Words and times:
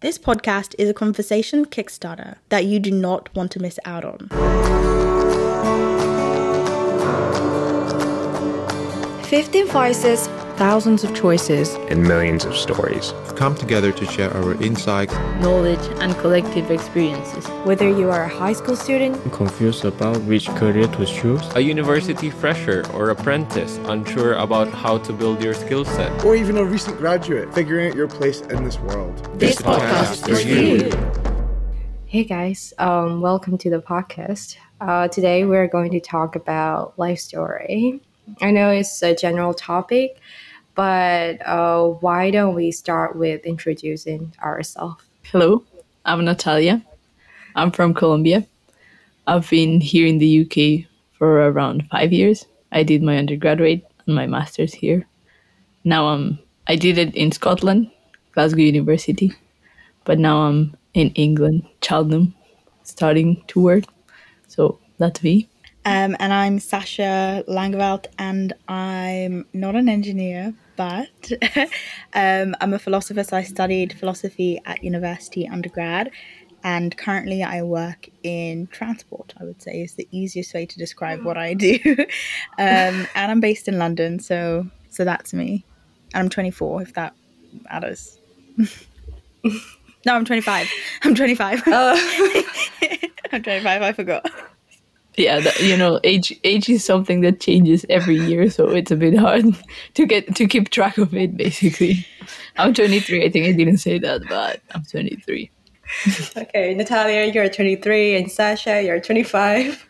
This 0.00 0.16
podcast 0.16 0.76
is 0.78 0.88
a 0.88 0.94
conversation 0.94 1.64
Kickstarter 1.64 2.36
that 2.50 2.66
you 2.66 2.78
do 2.78 2.92
not 2.92 3.34
want 3.34 3.50
to 3.50 3.58
miss 3.58 3.80
out 3.84 4.04
on. 4.04 4.28
15 9.24 9.66
voices, 9.66 10.28
thousands 10.58 11.04
of 11.04 11.14
choices, 11.14 11.76
and 11.88 12.02
millions 12.02 12.44
of 12.44 12.56
stories 12.56 13.14
come 13.36 13.54
together 13.54 13.92
to 13.92 14.04
share 14.04 14.34
our 14.34 14.60
insights, 14.60 15.14
knowledge, 15.40 15.86
and 16.02 16.12
collective 16.16 16.68
experiences. 16.72 17.46
Whether 17.62 17.88
you 17.88 18.10
are 18.10 18.24
a 18.24 18.28
high 18.28 18.54
school 18.54 18.74
student, 18.74 19.14
confused 19.32 19.84
about 19.84 20.20
which 20.22 20.48
career 20.60 20.88
to 20.88 21.06
choose, 21.06 21.42
a 21.54 21.60
university 21.60 22.28
fresher 22.28 22.84
or 22.92 23.10
apprentice 23.10 23.78
unsure 23.84 24.34
about 24.34 24.66
how 24.70 24.98
to 24.98 25.12
build 25.12 25.40
your 25.40 25.54
skill 25.54 25.84
set, 25.84 26.10
or 26.24 26.34
even 26.34 26.56
a 26.56 26.64
recent 26.64 26.98
graduate 26.98 27.54
figuring 27.54 27.90
out 27.90 27.94
your 27.94 28.08
place 28.08 28.40
in 28.40 28.64
this 28.64 28.80
world. 28.80 29.16
This, 29.38 29.54
this 29.54 29.62
podcast, 29.62 30.26
podcast, 30.26 30.28
is 30.28 30.42
for 30.42 30.48
you. 30.48 30.90
Hey 32.06 32.24
guys, 32.24 32.74
um, 32.78 33.20
welcome 33.20 33.58
to 33.58 33.70
the 33.70 33.80
podcast. 33.80 34.56
Uh, 34.80 35.06
today 35.06 35.44
we're 35.44 35.68
going 35.68 35.92
to 35.92 36.00
talk 36.00 36.34
about 36.34 36.98
life 36.98 37.20
story. 37.20 38.00
I 38.42 38.50
know 38.50 38.70
it's 38.70 39.02
a 39.02 39.14
general 39.14 39.54
topic, 39.54 40.20
but 40.78 41.44
uh, 41.44 41.88
why 42.06 42.30
don't 42.30 42.54
we 42.54 42.70
start 42.70 43.16
with 43.16 43.44
introducing 43.44 44.32
ourselves? 44.40 45.02
Hello, 45.24 45.64
I'm 46.04 46.24
Natalia. 46.24 46.80
I'm 47.56 47.72
from 47.72 47.92
Colombia. 47.92 48.46
I've 49.26 49.50
been 49.50 49.80
here 49.80 50.06
in 50.06 50.18
the 50.18 50.42
UK 50.42 50.88
for 51.18 51.48
around 51.48 51.88
five 51.90 52.12
years. 52.12 52.46
I 52.70 52.84
did 52.84 53.02
my 53.02 53.18
undergraduate 53.18 53.84
and 54.06 54.14
my 54.14 54.28
master's 54.28 54.72
here. 54.72 55.04
Now 55.82 56.06
I'm 56.06 56.38
I 56.68 56.76
did 56.76 56.96
it 56.96 57.12
in 57.16 57.32
Scotland, 57.32 57.90
Glasgow 58.30 58.62
University, 58.62 59.32
but 60.04 60.20
now 60.20 60.42
I'm 60.42 60.76
in 60.94 61.10
England, 61.16 61.66
Cheltenham, 61.82 62.36
starting 62.84 63.42
to 63.48 63.58
work. 63.58 63.82
So 64.46 64.78
that's 64.98 65.24
me. 65.24 65.48
Um, 65.88 66.16
and 66.20 66.34
I'm 66.34 66.58
Sasha 66.58 67.42
Langeveld, 67.48 68.08
and 68.18 68.52
I'm 68.68 69.46
not 69.54 69.74
an 69.74 69.88
engineer, 69.88 70.52
but 70.76 71.32
um, 72.12 72.54
I'm 72.60 72.74
a 72.74 72.78
philosopher. 72.78 73.24
So 73.24 73.38
I 73.38 73.42
studied 73.42 73.94
philosophy 73.94 74.60
at 74.66 74.84
university 74.84 75.48
undergrad, 75.48 76.10
and 76.62 76.94
currently 76.98 77.42
I 77.42 77.62
work 77.62 78.10
in 78.22 78.66
transport. 78.66 79.32
I 79.40 79.44
would 79.44 79.62
say 79.62 79.80
is 79.80 79.94
the 79.94 80.06
easiest 80.10 80.52
way 80.52 80.66
to 80.66 80.76
describe 80.76 81.24
what 81.24 81.38
I 81.38 81.54
do. 81.54 81.78
um, 82.58 83.08
and 83.14 83.32
I'm 83.32 83.40
based 83.40 83.66
in 83.66 83.78
London, 83.78 84.20
so 84.20 84.66
so 84.90 85.06
that's 85.06 85.32
me. 85.32 85.64
And 86.12 86.24
I'm 86.24 86.28
24, 86.28 86.82
if 86.82 86.92
that 86.94 87.14
matters. 87.70 88.18
no, 88.58 90.14
I'm 90.14 90.26
25. 90.26 90.70
I'm 91.04 91.14
25. 91.14 91.62
Oh. 91.66 92.62
I'm 93.32 93.42
25. 93.42 93.82
I 93.82 93.92
forgot 93.94 94.30
yeah 95.18 95.40
you 95.60 95.76
know 95.76 96.00
age 96.04 96.38
age 96.44 96.68
is 96.68 96.84
something 96.84 97.20
that 97.20 97.40
changes 97.40 97.84
every 97.88 98.16
year 98.16 98.48
so 98.48 98.68
it's 98.68 98.90
a 98.90 98.96
bit 98.96 99.18
hard 99.18 99.44
to 99.94 100.06
get 100.06 100.34
to 100.36 100.46
keep 100.46 100.70
track 100.70 100.98
of 100.98 101.14
it 101.14 101.36
basically. 101.36 102.06
I'm 102.56 102.74
23 102.74 103.24
i 103.24 103.30
think 103.30 103.46
i 103.46 103.52
didn't 103.52 103.78
say 103.78 103.98
that 103.98 104.22
but 104.28 104.60
i'm 104.74 104.84
23 104.84 105.50
okay 106.36 106.74
natalia 106.74 107.32
you're 107.32 107.48
23 107.48 108.16
and 108.16 108.30
sasha 108.30 108.82
you're 108.82 109.00
25 109.00 109.88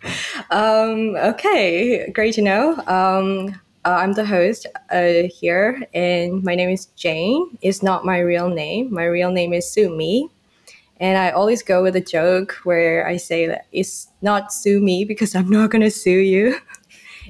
um, 0.50 1.16
okay 1.16 2.10
great 2.12 2.34
to 2.34 2.42
know. 2.42 2.76
Um, 2.86 3.60
uh, 3.84 3.96
i'm 3.98 4.12
the 4.12 4.24
host 4.24 4.66
uh, 4.90 5.28
here 5.30 5.82
and 5.94 6.42
my 6.42 6.54
name 6.54 6.70
is 6.70 6.86
jane. 6.96 7.58
It's 7.62 7.82
not 7.82 8.04
my 8.04 8.18
real 8.18 8.48
name. 8.48 8.92
My 8.92 9.04
real 9.04 9.30
name 9.30 9.52
is 9.52 9.70
sumi 9.70 10.30
and 11.00 11.16
I 11.18 11.30
always 11.30 11.62
go 11.62 11.82
with 11.82 11.96
a 11.96 12.00
joke 12.00 12.52
where 12.64 13.06
I 13.06 13.16
say 13.16 13.46
that 13.46 13.66
it's 13.72 14.08
not 14.22 14.52
sue 14.52 14.80
me 14.80 15.04
because 15.04 15.34
I'm 15.34 15.48
not 15.48 15.70
going 15.70 15.82
to 15.82 15.90
sue 15.90 16.10
you. 16.10 16.56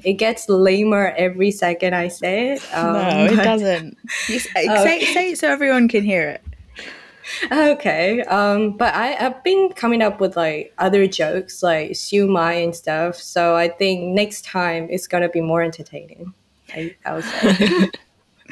it 0.04 0.14
gets 0.14 0.48
lamer 0.48 1.12
every 1.16 1.50
second 1.50 1.94
I 1.94 2.08
say 2.08 2.52
it. 2.52 2.74
Um, 2.74 2.92
no, 2.94 3.24
it 3.26 3.36
doesn't. 3.36 3.96
You, 4.28 4.38
say, 4.38 4.68
okay. 4.68 5.04
say 5.12 5.30
it 5.32 5.38
so 5.38 5.48
everyone 5.48 5.88
can 5.88 6.04
hear 6.04 6.28
it. 6.28 6.42
Okay. 7.52 8.22
Um, 8.22 8.76
but 8.76 8.94
I, 8.94 9.14
I've 9.14 9.44
been 9.44 9.70
coming 9.74 10.00
up 10.00 10.20
with 10.20 10.36
like 10.36 10.72
other 10.78 11.06
jokes 11.06 11.62
like 11.62 11.94
sue 11.94 12.26
my 12.26 12.54
and 12.54 12.74
stuff. 12.74 13.16
So 13.16 13.54
I 13.54 13.68
think 13.68 14.14
next 14.14 14.44
time 14.44 14.88
it's 14.90 15.06
going 15.06 15.22
to 15.22 15.28
be 15.28 15.40
more 15.40 15.62
entertaining. 15.62 16.32
I, 16.74 16.96
I 17.04 17.14
would 17.14 17.24
say. 17.24 17.90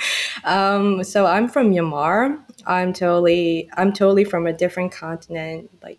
um, 0.44 1.04
so 1.04 1.26
I'm 1.26 1.48
from 1.48 1.72
Myanmar 1.72 2.38
I'm 2.66 2.92
totally 2.92 3.68
I'm 3.76 3.92
totally 3.92 4.24
from 4.24 4.46
a 4.46 4.52
different 4.52 4.92
continent, 4.92 5.70
like 5.82 5.98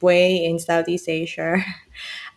way 0.00 0.44
in 0.44 0.58
Southeast 0.58 1.08
Asia. 1.08 1.58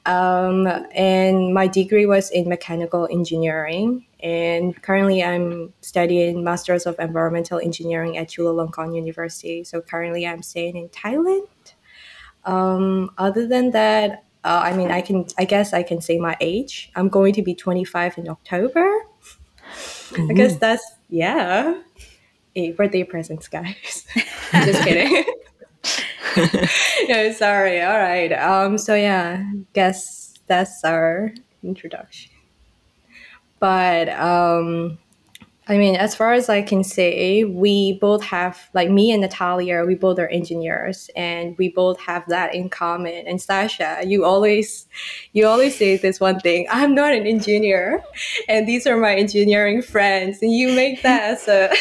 Um, 0.05 0.67
and 0.95 1.53
my 1.53 1.67
degree 1.67 2.05
was 2.05 2.31
in 2.31 2.49
mechanical 2.49 3.07
engineering. 3.11 4.05
And 4.23 4.79
currently, 4.81 5.23
I'm 5.23 5.73
studying 5.81 6.43
Masters 6.43 6.85
of 6.85 6.95
Environmental 6.99 7.59
Engineering 7.59 8.17
at 8.17 8.27
Chulalongkorn 8.27 8.95
University. 8.95 9.63
So 9.63 9.81
currently, 9.81 10.25
I'm 10.25 10.41
staying 10.41 10.75
in 10.75 10.89
Thailand. 10.89 11.47
Um, 12.45 13.11
other 13.17 13.47
than 13.47 13.71
that, 13.71 14.23
uh, 14.43 14.61
I 14.63 14.75
mean, 14.75 14.89
I 14.89 15.01
can 15.01 15.27
I 15.37 15.45
guess 15.45 15.73
I 15.73 15.83
can 15.83 16.01
say 16.01 16.17
my 16.17 16.35
age. 16.41 16.91
I'm 16.95 17.09
going 17.09 17.33
to 17.33 17.43
be 17.43 17.53
25 17.53 18.17
in 18.17 18.29
October. 18.29 18.87
Ooh. 20.17 20.27
I 20.29 20.33
guess 20.33 20.55
that's 20.57 20.83
yeah 21.09 21.75
a 22.55 22.71
birthday 22.71 23.03
presents, 23.03 23.47
guys. 23.47 24.05
Just 24.51 24.83
kidding. 24.83 25.23
no, 27.09 27.31
sorry. 27.31 27.81
All 27.81 27.97
right. 27.97 28.31
Um. 28.33 28.77
So 28.77 28.95
yeah, 28.95 29.43
guess 29.73 30.33
that's 30.47 30.83
our 30.83 31.33
introduction. 31.63 32.31
But 33.59 34.09
um, 34.09 34.97
I 35.67 35.77
mean, 35.77 35.95
as 35.95 36.15
far 36.15 36.33
as 36.33 36.49
I 36.49 36.63
can 36.63 36.83
say, 36.83 37.43
we 37.43 37.93
both 37.99 38.23
have 38.23 38.59
like 38.73 38.89
me 38.89 39.11
and 39.11 39.21
Natalia. 39.21 39.85
We 39.85 39.95
both 39.95 40.19
are 40.19 40.27
engineers, 40.27 41.09
and 41.15 41.55
we 41.57 41.69
both 41.69 41.99
have 42.01 42.27
that 42.27 42.55
in 42.55 42.69
common. 42.69 43.27
And 43.27 43.41
Sasha, 43.41 43.99
you 44.05 44.25
always, 44.25 44.87
you 45.33 45.47
always 45.47 45.77
say 45.77 45.97
this 45.97 46.19
one 46.19 46.39
thing: 46.39 46.67
I'm 46.69 46.95
not 46.95 47.13
an 47.13 47.27
engineer, 47.27 48.03
and 48.49 48.67
these 48.67 48.87
are 48.87 48.97
my 48.97 49.15
engineering 49.15 49.81
friends, 49.81 50.39
and 50.41 50.51
you 50.51 50.73
make 50.73 51.03
that 51.03 51.23
as 51.23 51.47
a 51.47 51.73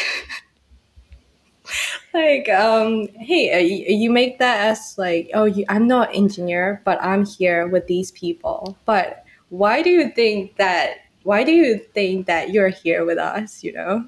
like 2.13 2.49
um 2.49 3.07
hey 3.19 3.53
uh, 3.53 3.57
you, 3.57 3.95
you 3.95 4.09
make 4.09 4.39
that 4.39 4.71
as 4.71 4.95
like 4.97 5.29
oh 5.33 5.45
you, 5.45 5.65
i'm 5.69 5.87
not 5.87 6.13
engineer 6.13 6.81
but 6.83 7.01
i'm 7.01 7.25
here 7.25 7.67
with 7.67 7.87
these 7.87 8.11
people. 8.11 8.77
But 8.85 9.23
why 9.49 9.81
do 9.81 9.89
you 9.89 10.09
think 10.09 10.55
that 10.57 10.97
why 11.23 11.43
do 11.43 11.51
you 11.51 11.77
think 11.77 12.25
that 12.27 12.51
you're 12.51 12.69
here 12.69 13.05
with 13.05 13.17
us 13.17 13.63
you 13.63 13.73
know? 13.73 14.05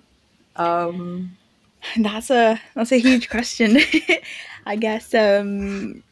Um 0.55 1.37
that's 1.97 2.29
a 2.29 2.59
that's 2.75 2.91
a 2.91 2.99
huge 2.99 3.29
question. 3.29 3.77
I 4.65 4.75
guess 4.75 5.13
um 5.13 6.03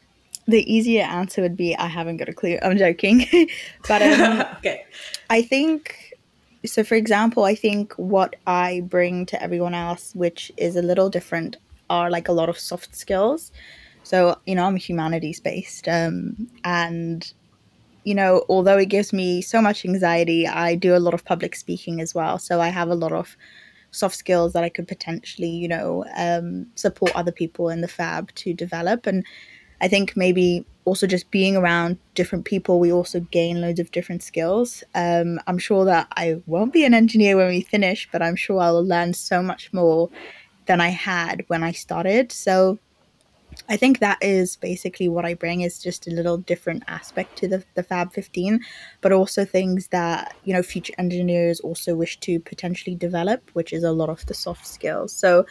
the 0.48 0.74
easier 0.74 1.04
answer 1.04 1.42
would 1.42 1.56
be 1.56 1.76
i 1.78 1.88
haven't 1.88 2.18
got 2.18 2.30
a 2.30 2.34
clue. 2.34 2.58
I'm 2.62 2.78
joking. 2.78 3.28
But 3.88 4.02
um 4.02 4.46
okay. 4.58 4.86
I 5.30 5.42
think 5.42 6.12
so 6.66 6.84
for 6.84 6.94
example 6.96 7.44
i 7.44 7.56
think 7.56 7.92
what 7.94 8.36
i 8.46 8.82
bring 8.82 9.26
to 9.26 9.42
everyone 9.42 9.74
else 9.74 10.14
which 10.14 10.52
is 10.58 10.76
a 10.76 10.82
little 10.82 11.10
different 11.10 11.58
are 11.98 12.10
like 12.10 12.28
a 12.30 12.38
lot 12.40 12.50
of 12.50 12.58
soft 12.58 12.96
skills. 12.96 13.52
So 14.04 14.18
you 14.48 14.56
know 14.56 14.66
i'm 14.66 14.76
humanities 14.76 15.40
based 15.40 15.88
um, 15.88 16.50
and 16.64 17.32
you 18.04 18.16
know 18.16 18.44
although 18.50 18.80
it 18.80 18.90
gives 18.96 19.14
me 19.14 19.42
so 19.42 19.62
much 19.62 19.86
anxiety 19.86 20.48
i 20.48 20.74
do 20.76 20.96
a 20.96 21.04
lot 21.06 21.14
of 21.14 21.24
public 21.24 21.56
speaking 21.56 22.02
as 22.02 22.16
well. 22.16 22.40
So 22.40 22.60
i 22.62 22.70
have 22.70 22.90
a 22.90 23.02
lot 23.04 23.14
of 23.22 23.38
soft 23.92 24.16
skills 24.16 24.54
that 24.54 24.64
i 24.64 24.70
could 24.70 24.88
potentially 24.88 25.54
you 25.64 25.68
know 25.68 26.06
um, 26.26 26.66
support 26.76 27.12
other 27.16 27.36
people 27.42 27.70
in 27.70 27.82
the 27.82 27.94
fab 28.00 28.24
to 28.42 28.54
develop. 28.54 29.06
And 29.06 29.24
i 29.82 29.88
think 29.88 30.16
maybe 30.16 30.66
also 30.86 31.06
just 31.08 31.30
being 31.32 31.56
around 31.56 31.98
different 32.16 32.46
people, 32.46 32.80
we 32.80 32.92
also 32.92 33.20
gain 33.32 33.62
loads 33.62 33.80
of 33.80 33.92
different 33.92 34.24
skills. 34.24 34.84
Um, 34.96 35.40
I'm 35.48 35.58
sure 35.58 35.86
that 35.86 36.08
I 36.18 36.42
won't 36.48 36.74
be 36.74 36.86
an 36.86 36.94
engineer 36.94 37.38
when 37.38 37.50
we 37.50 37.62
finish, 37.62 38.10
but 38.12 38.22
I'm 38.22 38.36
sure 38.36 38.60
I'll 38.60 38.86
learn 38.86 39.14
so 39.14 39.44
much 39.44 39.72
more 39.74 40.10
than 40.72 40.80
I 40.80 40.88
had 40.88 41.44
when 41.50 41.64
I 41.64 41.74
started. 41.74 42.32
So 42.32 42.80
I 43.68 43.76
think 43.76 44.00
that 44.00 44.20
is 44.22 44.56
basically 44.56 45.10
what 45.10 45.26
I 45.26 45.34
bring 45.34 45.60
is 45.62 45.84
just 45.84 46.08
a 46.08 46.12
little 46.12 46.38
different 46.38 46.84
aspect 46.88 47.38
to 47.40 47.50
the, 47.50 47.62
the 47.76 47.84
Fab 47.84 48.14
15, 48.14 48.62
but 49.02 49.12
also 49.12 49.44
things 49.44 49.90
that, 49.90 50.34
you 50.46 50.54
know, 50.54 50.64
future 50.64 50.94
engineers 50.98 51.60
also 51.60 51.94
wish 51.94 52.22
to 52.22 52.40
potentially 52.40 52.96
develop, 52.96 53.42
which 53.52 53.74
is 53.74 53.84
a 53.84 53.92
lot 53.92 54.08
of 54.08 54.26
the 54.28 54.34
soft 54.34 54.66
skills. 54.66 55.12
So 55.12 55.46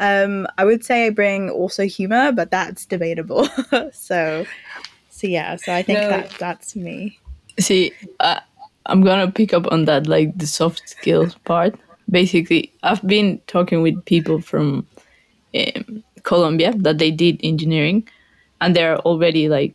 um, 0.00 0.46
I 0.56 0.64
would 0.64 0.82
say 0.82 1.08
I 1.08 1.10
bring 1.10 1.50
also 1.50 1.84
humor, 1.84 2.32
but 2.32 2.50
that's 2.50 2.86
debatable. 2.86 3.46
so, 3.92 4.46
so 5.10 5.26
yeah. 5.26 5.56
So 5.56 5.74
I 5.74 5.82
think 5.82 5.98
no. 5.98 6.08
that 6.08 6.30
that's 6.38 6.74
me. 6.74 7.18
See, 7.60 7.92
uh, 8.20 8.40
I'm 8.86 9.02
gonna 9.02 9.30
pick 9.30 9.52
up 9.52 9.70
on 9.70 9.84
that, 9.84 10.06
like 10.06 10.38
the 10.38 10.46
soft 10.46 10.88
skills 10.88 11.34
part. 11.44 11.78
Basically, 12.10 12.72
I've 12.82 13.04
been 13.06 13.40
talking 13.46 13.82
with 13.82 14.04
people 14.04 14.40
from 14.40 14.86
um, 15.54 16.04
Colombia 16.22 16.72
that 16.76 16.98
they 16.98 17.10
did 17.10 17.40
engineering, 17.42 18.08
and 18.60 18.74
they're 18.74 18.98
already 19.00 19.48
like 19.48 19.74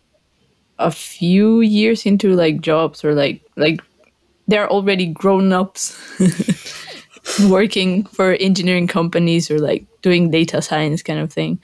a 0.78 0.92
few 0.92 1.62
years 1.62 2.06
into 2.06 2.36
like 2.36 2.62
jobs 2.62 3.04
or 3.04 3.14
like 3.14 3.42
like 3.58 3.82
they're 4.48 4.70
already 4.70 5.06
grown 5.06 5.52
ups 5.54 5.96
working 7.50 8.06
for 8.06 8.34
engineering 8.34 8.88
companies 8.88 9.52
or 9.52 9.60
like 9.60 9.86
doing 10.02 10.32
data 10.32 10.62
science 10.62 11.04
kind 11.04 11.20
of 11.20 11.32
thing. 11.32 11.60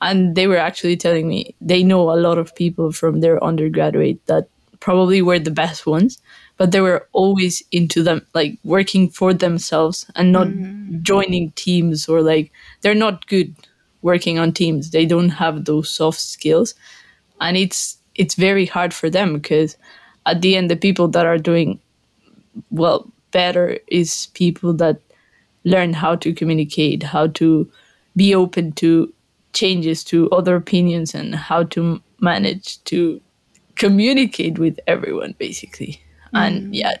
And 0.00 0.34
they 0.34 0.46
were 0.46 0.58
actually 0.58 0.96
telling 0.96 1.28
me 1.28 1.54
they 1.60 1.82
know 1.82 2.10
a 2.10 2.18
lot 2.20 2.36
of 2.38 2.54
people 2.54 2.92
from 2.92 3.20
their 3.20 3.42
undergraduate 3.42 4.24
that 4.26 4.48
probably 4.80 5.22
were 5.22 5.38
the 5.38 5.50
best 5.50 5.86
ones 5.86 6.20
but 6.56 6.72
they 6.72 6.80
were 6.80 7.06
always 7.12 7.62
into 7.72 8.02
them 8.02 8.26
like 8.34 8.58
working 8.64 9.08
for 9.10 9.34
themselves 9.34 10.06
and 10.14 10.32
not 10.32 10.46
mm-hmm. 10.46 11.02
joining 11.02 11.50
teams 11.52 12.08
or 12.08 12.22
like 12.22 12.50
they're 12.80 12.94
not 12.94 13.26
good 13.26 13.54
working 14.02 14.38
on 14.38 14.52
teams 14.52 14.90
they 14.90 15.06
don't 15.06 15.30
have 15.30 15.64
those 15.64 15.90
soft 15.90 16.20
skills 16.20 16.74
and 17.40 17.56
it's 17.56 17.98
it's 18.14 18.34
very 18.34 18.66
hard 18.66 18.94
for 18.94 19.10
them 19.10 19.34
because 19.34 19.76
at 20.26 20.40
the 20.42 20.56
end 20.56 20.70
the 20.70 20.76
people 20.76 21.08
that 21.08 21.26
are 21.26 21.38
doing 21.38 21.78
well 22.70 23.10
better 23.32 23.78
is 23.88 24.28
people 24.34 24.72
that 24.72 25.00
learn 25.64 25.92
how 25.92 26.14
to 26.14 26.32
communicate 26.32 27.02
how 27.02 27.26
to 27.26 27.70
be 28.14 28.34
open 28.34 28.72
to 28.72 29.12
changes 29.52 30.04
to 30.04 30.30
other 30.30 30.56
opinions 30.56 31.14
and 31.14 31.34
how 31.34 31.64
to 31.64 32.00
manage 32.20 32.82
to 32.84 33.20
communicate 33.74 34.58
with 34.58 34.78
everyone 34.86 35.34
basically. 35.38 36.00
And 36.32 36.74
yeah 36.74 36.96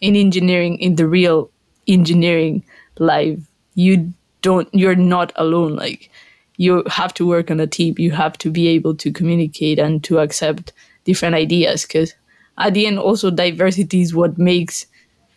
in 0.00 0.16
engineering 0.16 0.78
in 0.78 0.96
the 0.96 1.06
real 1.06 1.50
engineering 1.86 2.62
life 2.98 3.38
you 3.74 4.12
don't 4.42 4.68
you're 4.72 4.96
not 4.96 5.32
alone. 5.36 5.76
Like 5.76 6.10
you 6.56 6.82
have 6.86 7.14
to 7.14 7.26
work 7.26 7.50
on 7.50 7.60
a 7.60 7.66
team. 7.66 7.94
You 7.98 8.10
have 8.12 8.36
to 8.38 8.50
be 8.50 8.68
able 8.68 8.94
to 8.96 9.12
communicate 9.12 9.78
and 9.78 10.02
to 10.04 10.18
accept 10.18 10.72
different 11.04 11.34
ideas 11.34 11.82
because 11.82 12.14
at 12.58 12.74
the 12.74 12.86
end 12.86 12.98
also 12.98 13.30
diversity 13.30 14.00
is 14.00 14.14
what 14.14 14.38
makes 14.38 14.86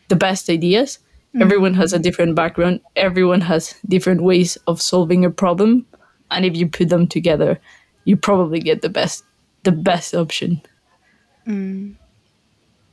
the 0.10 0.16
best 0.16 0.50
ideas. 0.50 1.00
Mm. 1.34 1.44
everyone 1.44 1.74
has 1.74 1.94
a 1.94 2.00
different 2.00 2.36
background. 2.36 2.82
Everyone 2.98 3.40
has 3.42 3.76
different 3.88 4.22
ways 4.22 4.58
of 4.68 4.82
solving 4.82 5.24
a 5.24 5.30
problem. 5.30 5.86
And 6.30 6.46
if 6.46 6.58
you 6.58 6.68
put 6.68 6.90
them 6.90 7.08
together 7.08 7.60
you 8.04 8.18
probably 8.18 8.60
get 8.60 8.82
the 8.82 8.90
best 8.90 9.24
the 9.64 9.72
best 9.72 10.16
option. 10.16 10.62
Mm. 11.48 11.96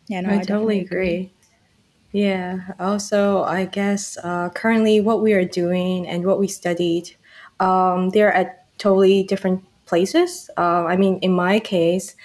Yeah 0.08 0.20
no 0.20 0.30
i, 0.30 0.36
I 0.36 0.42
totally 0.42 0.80
agree. 0.80 1.08
agree. 1.08 1.32
yeah 2.12 2.60
also 2.78 3.42
i 3.44 3.64
guess 3.64 4.16
uh, 4.18 4.50
currently 4.50 5.00
what 5.00 5.22
we 5.22 5.32
are 5.32 5.44
doing 5.44 6.06
and 6.06 6.24
what 6.24 6.38
we 6.38 6.48
studied 6.48 7.16
um, 7.60 8.10
they're 8.10 8.32
at 8.32 8.66
totally 8.78 9.22
different 9.22 9.64
places 9.86 10.50
uh, 10.56 10.84
i 10.84 10.96
mean 10.96 11.18
in 11.20 11.32
my 11.32 11.58
case 11.58 12.16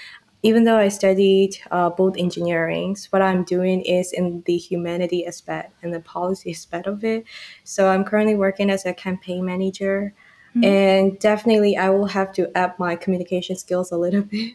even 0.46 0.66
though 0.66 0.76
I 0.78 0.90
studied 0.90 1.56
uh, 1.72 1.90
both 1.90 2.16
engineerings, 2.16 3.06
what 3.14 3.22
I'm 3.22 3.46
doing 3.46 3.80
is 3.84 4.12
in 4.12 4.44
the 4.46 4.58
humanity 4.58 5.26
aspect 5.26 5.74
and 5.82 5.94
the 5.94 6.02
policy 6.02 6.52
aspect 6.52 6.86
of 6.86 7.02
it. 7.06 7.24
So 7.64 7.88
I'm 7.88 8.04
currently 8.04 8.36
working 8.36 8.70
as 8.70 8.86
a 8.86 8.94
campaign 8.94 9.46
manager 9.46 10.14
Mm-hmm. 10.56 10.64
And 10.66 11.20
definitely 11.20 11.78
I 11.78 11.90
will 11.90 12.06
have 12.06 12.32
to 12.34 12.56
up 12.58 12.78
my 12.78 12.96
communication 12.96 13.56
skills 13.56 13.92
a 13.92 13.98
little 13.98 14.22
bit 14.32 14.54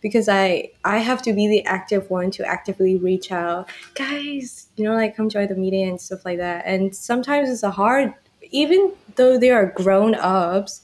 because 0.00 0.28
I 0.28 0.70
I 0.84 0.98
have 0.98 1.22
to 1.22 1.32
be 1.32 1.48
the 1.48 1.64
active 1.64 2.10
one 2.10 2.30
to 2.32 2.46
actively 2.46 2.96
reach 2.96 3.32
out, 3.32 3.68
guys, 3.94 4.68
you 4.76 4.84
know, 4.84 4.94
like 4.94 5.16
come 5.16 5.28
join 5.28 5.48
the 5.48 5.54
meeting 5.54 5.88
and 5.88 6.00
stuff 6.00 6.24
like 6.24 6.38
that. 6.38 6.64
And 6.66 6.94
sometimes 6.94 7.50
it's 7.50 7.62
a 7.62 7.70
hard 7.70 8.14
even 8.50 8.92
though 9.16 9.38
they 9.38 9.50
are 9.50 9.66
grown 9.66 10.14
ups, 10.14 10.82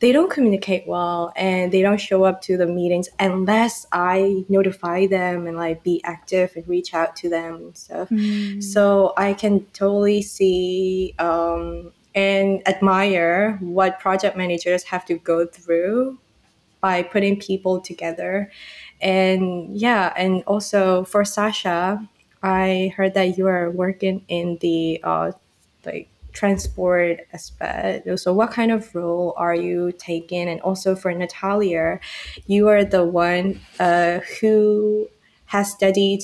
they 0.00 0.12
don't 0.12 0.30
communicate 0.30 0.86
well 0.86 1.32
and 1.36 1.72
they 1.72 1.80
don't 1.80 2.00
show 2.00 2.24
up 2.24 2.42
to 2.42 2.56
the 2.56 2.66
meetings 2.66 3.08
unless 3.20 3.86
I 3.92 4.44
notify 4.48 5.06
them 5.06 5.46
and 5.46 5.56
like 5.56 5.82
be 5.82 6.02
active 6.04 6.52
and 6.56 6.66
reach 6.68 6.92
out 6.92 7.16
to 7.16 7.30
them 7.30 7.54
and 7.54 7.76
stuff. 7.76 8.08
Mm. 8.10 8.62
So 8.62 9.14
I 9.16 9.34
can 9.34 9.64
totally 9.72 10.20
see 10.22 11.14
um, 11.18 11.92
and 12.14 12.66
admire 12.68 13.56
what 13.60 13.98
project 13.98 14.36
managers 14.36 14.82
have 14.84 15.04
to 15.06 15.14
go 15.14 15.46
through 15.46 16.18
by 16.84 17.02
putting 17.02 17.40
people 17.40 17.80
together. 17.80 18.50
And 19.00 19.74
yeah, 19.74 20.12
and 20.18 20.42
also 20.46 21.04
for 21.04 21.24
Sasha, 21.24 22.06
I 22.42 22.92
heard 22.94 23.14
that 23.14 23.38
you 23.38 23.46
are 23.46 23.70
working 23.70 24.22
in 24.28 24.58
the 24.60 25.00
uh, 25.02 25.32
like 25.86 26.10
transport 26.34 27.20
aspect. 27.32 28.06
So, 28.20 28.34
what 28.34 28.50
kind 28.50 28.70
of 28.70 28.94
role 28.94 29.32
are 29.38 29.54
you 29.54 29.92
taking? 29.96 30.46
And 30.46 30.60
also 30.60 30.94
for 30.94 31.10
Natalia, 31.14 32.00
you 32.46 32.68
are 32.68 32.84
the 32.84 33.02
one 33.02 33.62
uh, 33.80 34.20
who 34.40 35.08
has 35.46 35.72
studied 35.72 36.20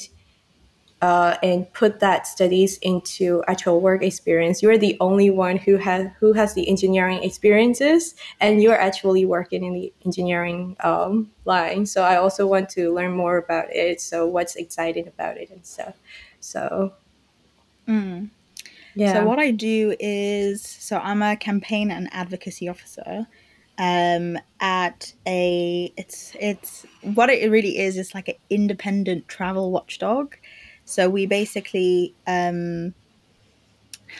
uh, 1.03 1.37
and 1.43 1.73
put 1.73 2.01
that 2.01 2.27
studies 2.27 2.79
into 2.79 3.43
actual 3.49 3.81
work 3.81 4.03
experience. 4.03 4.63
You're 4.63 4.79
the 4.79 4.97
only 5.01 5.31
one 5.31 5.57
who 5.57 5.77
has 5.77 6.09
who 6.19 6.33
has 6.35 6.55
the 6.55 6.69
engineering 6.69 7.23
experiences, 7.23 8.15
and 8.41 8.63
you're 8.63 8.79
actually 8.79 9.25
working 9.25 9.65
in 9.65 9.73
the 9.73 9.93
engineering 10.05 10.77
um, 10.81 11.31
line. 11.45 11.87
So 11.87 12.03
I 12.03 12.17
also 12.17 12.47
want 12.47 12.69
to 12.71 12.95
learn 12.95 13.13
more 13.13 13.39
about 13.39 13.75
it. 13.75 14.01
So 14.01 14.27
what's 14.27 14.57
exciting 14.57 15.09
about 15.09 15.37
it 15.37 15.51
and 15.51 15.65
stuff. 15.65 15.97
So. 16.41 16.93
Mm. 17.89 18.31
Yeah. 18.95 19.15
So 19.15 19.25
what 19.25 19.39
I 19.39 19.53
do 19.53 19.95
is 20.01 20.63
so 20.63 20.99
I'm 20.99 21.23
a 21.23 21.37
campaign 21.37 21.91
and 21.91 22.09
advocacy 22.13 22.69
officer 22.69 23.27
um, 23.81 24.39
at 24.61 25.15
a 25.27 25.91
it's 25.97 26.37
it's 26.39 26.85
what 27.15 27.31
it 27.31 27.51
really 27.51 27.79
is 27.79 27.97
It's 27.97 28.15
like 28.15 28.29
an 28.29 28.35
independent 28.51 29.27
travel 29.27 29.71
watchdog 29.71 30.37
so 30.91 31.09
we 31.09 31.27
basically, 31.27 32.15
um, 32.27 32.95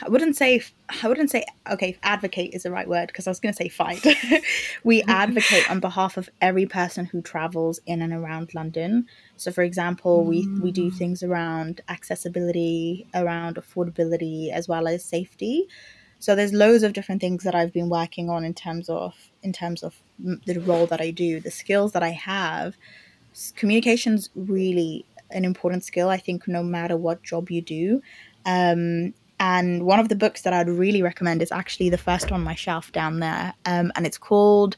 I 0.03 0.09
wouldn't 0.09 0.37
say, 0.37 0.63
I 1.03 1.09
wouldn't 1.09 1.31
say, 1.31 1.45
okay, 1.69 1.99
advocate 2.05 2.55
is 2.55 2.63
the 2.63 2.71
right 2.71 2.89
word 2.89 3.09
because 3.09 3.27
I 3.27 3.31
was 3.31 3.41
going 3.41 3.53
to 3.53 3.57
say 3.57 3.69
fight. 3.69 4.07
we 4.85 5.03
advocate 5.03 5.69
on 5.69 5.81
behalf 5.81 6.17
of 6.17 6.31
every 6.41 6.67
person 6.67 7.07
who 7.07 7.23
travels 7.23 7.81
in 7.87 8.03
and 8.03 8.13
around 8.13 8.55
London. 8.55 9.07
So, 9.37 9.51
for 9.51 9.63
example, 9.63 10.25
we, 10.25 10.47
we 10.61 10.71
do 10.71 10.93
mm. 10.93 10.97
things 10.97 11.25
around 11.25 11.81
accessibility, 11.89 13.07
around 13.15 13.57
affordability, 13.57 14.53
as 14.53 14.69
well 14.69 14.87
as 14.87 15.05
safety. 15.05 15.67
So 16.21 16.37
there's 16.37 16.53
loads 16.53 16.85
of 16.85 16.93
different 16.93 17.21
things 17.21 17.43
that 17.45 17.55
I've 17.55 17.73
been 17.73 17.89
working 17.89 18.31
on 18.31 18.45
in 18.45 18.55
terms 18.55 18.89
of 18.89 19.15
in 19.43 19.53
terms 19.55 19.83
of 19.83 19.97
the 20.19 20.59
role 20.59 20.87
that 20.87 21.01
I 21.01 21.11
do, 21.11 21.41
the 21.41 21.51
skills 21.51 21.93
that 21.93 22.03
I 22.03 22.11
have. 22.11 22.77
Communication's 23.57 24.29
really 24.35 25.07
an 25.33 25.45
important 25.45 25.85
skill, 25.85 26.09
I 26.09 26.17
think, 26.17 26.47
no 26.49 26.63
matter 26.63 26.97
what 26.97 27.23
job 27.23 27.51
you 27.51 27.63
do. 27.63 28.03
Um, 28.47 29.15
and 29.39 29.85
one 29.85 29.99
of 29.99 30.11
the 30.11 30.17
books 30.17 30.43
that 30.43 30.53
I'd 30.53 30.69
really 30.69 31.03
recommend 31.03 31.41
is 31.41 31.51
actually 31.51 31.89
the 31.89 31.99
first 31.99 32.31
on 32.31 32.43
my 32.43 32.55
shelf 32.55 32.93
down 32.93 33.21
there, 33.21 33.55
um, 33.65 33.91
and 33.97 34.07
it's 34.07 34.19
called 34.19 34.77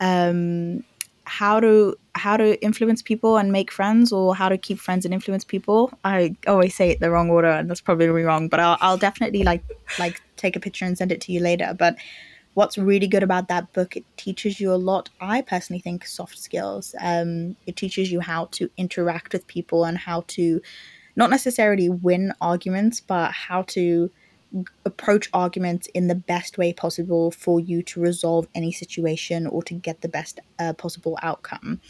um, 0.00 0.84
"How 1.24 1.58
to 1.60 1.96
How 2.14 2.36
to 2.36 2.62
Influence 2.62 3.00
People 3.00 3.38
and 3.38 3.50
Make 3.50 3.72
Friends" 3.72 4.12
or 4.12 4.36
"How 4.36 4.50
to 4.50 4.58
Keep 4.58 4.78
Friends 4.78 5.06
and 5.06 5.14
Influence 5.14 5.44
People." 5.44 5.90
I 6.04 6.36
always 6.46 6.74
say 6.74 6.90
it 6.90 7.00
the 7.00 7.10
wrong 7.10 7.30
order, 7.30 7.48
and 7.48 7.70
that's 7.70 7.80
probably 7.80 8.08
wrong, 8.08 8.48
but 8.48 8.60
I'll, 8.60 8.76
I'll 8.82 8.98
definitely 8.98 9.42
like 9.42 9.62
like 9.98 10.20
take 10.36 10.54
a 10.54 10.60
picture 10.60 10.84
and 10.84 10.98
send 10.98 11.10
it 11.10 11.22
to 11.22 11.32
you 11.32 11.40
later. 11.40 11.74
But 11.78 11.96
what's 12.54 12.78
really 12.78 13.06
good 13.06 13.22
about 13.22 13.48
that 13.48 13.72
book 13.72 13.96
it 13.96 14.04
teaches 14.16 14.60
you 14.60 14.72
a 14.72 14.76
lot 14.76 15.10
i 15.20 15.42
personally 15.42 15.80
think 15.80 16.06
soft 16.06 16.38
skills 16.38 16.94
um, 17.00 17.56
it 17.66 17.76
teaches 17.76 18.10
you 18.10 18.20
how 18.20 18.46
to 18.46 18.70
interact 18.76 19.32
with 19.32 19.46
people 19.46 19.84
and 19.84 19.98
how 19.98 20.24
to 20.26 20.60
not 21.16 21.30
necessarily 21.30 21.88
win 21.88 22.32
arguments 22.40 23.00
but 23.00 23.30
how 23.32 23.62
to 23.62 24.10
approach 24.84 25.28
arguments 25.32 25.88
in 25.94 26.06
the 26.06 26.14
best 26.14 26.58
way 26.58 26.72
possible 26.72 27.32
for 27.32 27.58
you 27.58 27.82
to 27.82 28.00
resolve 28.00 28.46
any 28.54 28.70
situation 28.70 29.48
or 29.48 29.62
to 29.64 29.74
get 29.74 30.00
the 30.00 30.08
best 30.08 30.38
uh, 30.60 30.72
possible 30.72 31.18
outcome 31.22 31.80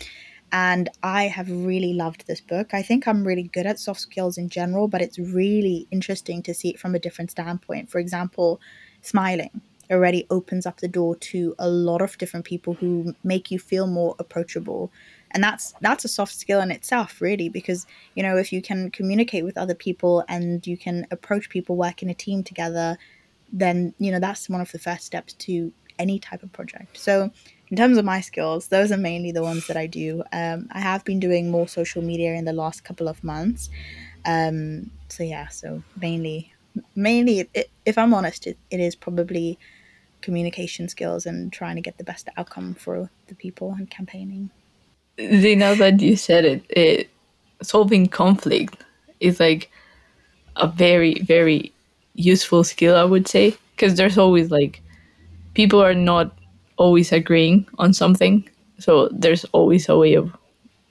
and 0.52 0.88
I 1.02 1.25
have 1.25 1.50
really 1.50 1.94
loved 1.94 2.28
this 2.28 2.40
book. 2.40 2.75
I 2.75 2.83
think 2.83 3.09
I'm 3.09 3.26
really 3.26 3.42
good 3.42 3.66
at 3.66 3.80
soft 3.80 3.99
skills 3.99 4.38
in 4.38 4.49
general, 4.49 4.87
but 4.87 5.02
it's 5.02 5.18
really 5.18 5.88
interesting 5.90 6.44
to 6.44 6.54
see 6.54 6.68
it 6.68 6.78
from 6.78 6.94
a 6.94 7.00
different 7.00 7.33
standpoint. 7.33 7.90
For 7.90 7.99
example, 7.99 8.61
smiling 9.02 9.62
already 9.91 10.26
opens 10.31 10.67
up 10.67 10.81
the 10.81 10.88
door 10.88 11.17
to 11.17 11.55
a 11.59 11.69
lot 11.69 12.03
of 12.03 12.17
different 12.19 12.45
people 12.45 12.75
who 12.75 13.14
make 13.23 13.50
you 13.50 13.59
feel 13.59 13.87
more 13.87 14.14
approachable. 14.19 14.91
And 15.31 15.43
that's 15.43 15.75
that's 15.81 16.05
a 16.05 16.09
soft 16.09 16.35
skill 16.35 16.61
in 16.61 16.71
itself 16.71 17.21
really 17.21 17.49
because 17.49 17.87
you 18.14 18.23
know 18.23 18.37
if 18.37 18.53
you 18.53 18.62
can 18.62 18.91
communicate 18.91 19.45
with 19.45 19.59
other 19.59 19.75
people 19.75 20.25
and 20.29 20.64
you 20.64 20.76
can 20.76 21.07
approach 21.11 21.50
people 21.50 21.76
work 21.76 22.03
in 22.03 22.09
a 22.09 22.14
team 22.14 22.45
together 22.45 22.97
then 23.53 23.95
you 23.99 24.12
know 24.12 24.21
that's 24.21 24.49
one 24.49 24.61
of 24.61 24.71
the 24.71 24.79
first 24.79 25.05
steps 25.05 25.33
to 25.35 25.73
any 25.99 26.19
type 26.19 26.43
of 26.45 26.53
project. 26.53 26.97
So 26.99 27.31
in 27.69 27.76
terms 27.76 27.99
of 27.99 28.05
my 28.05 28.21
skills 28.21 28.69
those 28.69 28.93
are 28.93 28.97
mainly 28.97 29.33
the 29.33 29.43
ones 29.43 29.67
that 29.67 29.76
i 29.76 29.87
do. 29.88 30.23
Um, 30.33 30.69
i 30.71 30.79
have 30.79 31.05
been 31.05 31.19
doing 31.19 31.50
more 31.50 31.67
social 31.67 32.03
media 32.03 32.35
in 32.35 32.45
the 32.45 32.53
last 32.53 32.85
couple 32.85 33.09
of 33.09 33.23
months. 33.25 33.71
Um, 34.25 34.93
so 35.09 35.25
yeah 35.25 35.49
so 35.49 35.83
mainly 36.00 36.53
mainly 36.95 37.49
it, 37.54 37.71
if 37.87 37.97
i'm 37.99 38.14
honest 38.14 38.47
it, 38.47 38.59
it 38.71 38.81
is 38.81 38.95
probably 38.95 39.59
communication 40.25 40.88
skills 40.88 41.26
and 41.26 41.52
trying 41.52 41.76
to 41.76 41.83
get 41.83 41.99
the 41.99 42.04
best 42.04 42.28
outcome 42.38 42.73
for 42.75 43.11
the 43.26 43.35
people 43.35 43.75
and 43.76 43.90
campaigning. 43.90 44.49
You 45.19 45.54
know 45.54 45.75
that 45.75 46.00
you 46.00 46.16
said 46.16 46.47
it, 46.47 46.64
it 46.71 47.11
solving 47.62 48.07
conflict 48.07 48.83
is 49.21 49.38
like 49.38 49.71
a 50.57 50.66
very 50.66 51.21
very 51.21 51.73
useful 52.14 52.64
skill 52.64 52.97
i 52.97 53.04
would 53.04 53.26
say 53.28 53.57
because 53.75 53.97
there's 53.97 54.19
always 54.19 54.50
like 54.50 54.83
people 55.54 55.83
are 55.83 55.95
not 55.95 56.37
always 56.76 57.12
agreeing 57.12 57.66
on 57.78 57.93
something 57.93 58.49
so 58.78 59.09
there's 59.12 59.45
always 59.52 59.88
a 59.88 59.97
way 59.97 60.14
of 60.14 60.37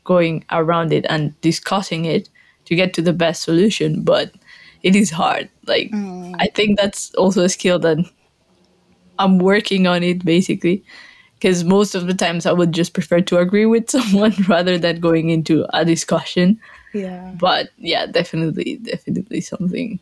going 0.04 0.44
around 0.52 0.92
it 0.94 1.06
and 1.10 1.40
discussing 1.42 2.06
it 2.06 2.30
to 2.66 2.76
get 2.76 2.94
to 2.94 3.02
the 3.02 3.14
best 3.14 3.44
solution 3.44 4.04
but 4.04 4.32
it 4.84 4.96
is 4.96 5.10
hard. 5.10 5.50
Like 5.66 5.92
mm. 5.92 6.36
i 6.40 6.48
think 6.48 6.78
that's 6.78 7.14
also 7.16 7.44
a 7.44 7.50
skill 7.50 7.80
that 7.80 7.98
i'm 9.20 9.40
working 9.40 9.88
on 9.88 10.04
it 10.04 10.24
basically. 10.26 10.84
Because 11.36 11.66
most 11.66 11.94
of 11.94 12.08
the 12.08 12.14
times 12.14 12.46
i 12.46 12.54
would 12.54 12.72
just 12.72 12.94
prefer 12.94 13.22
to 13.22 13.38
agree 13.38 13.66
with 13.66 13.90
someone 13.98 14.34
rather 14.48 14.78
than 14.78 15.00
going 15.00 15.30
into 15.30 15.66
a 15.74 15.86
discussion. 15.86 16.60
Yeah. 16.94 17.34
But 17.40 17.70
yeah 17.78 18.06
definitely 18.06 18.78
definitely 18.78 19.42
something 19.42 20.00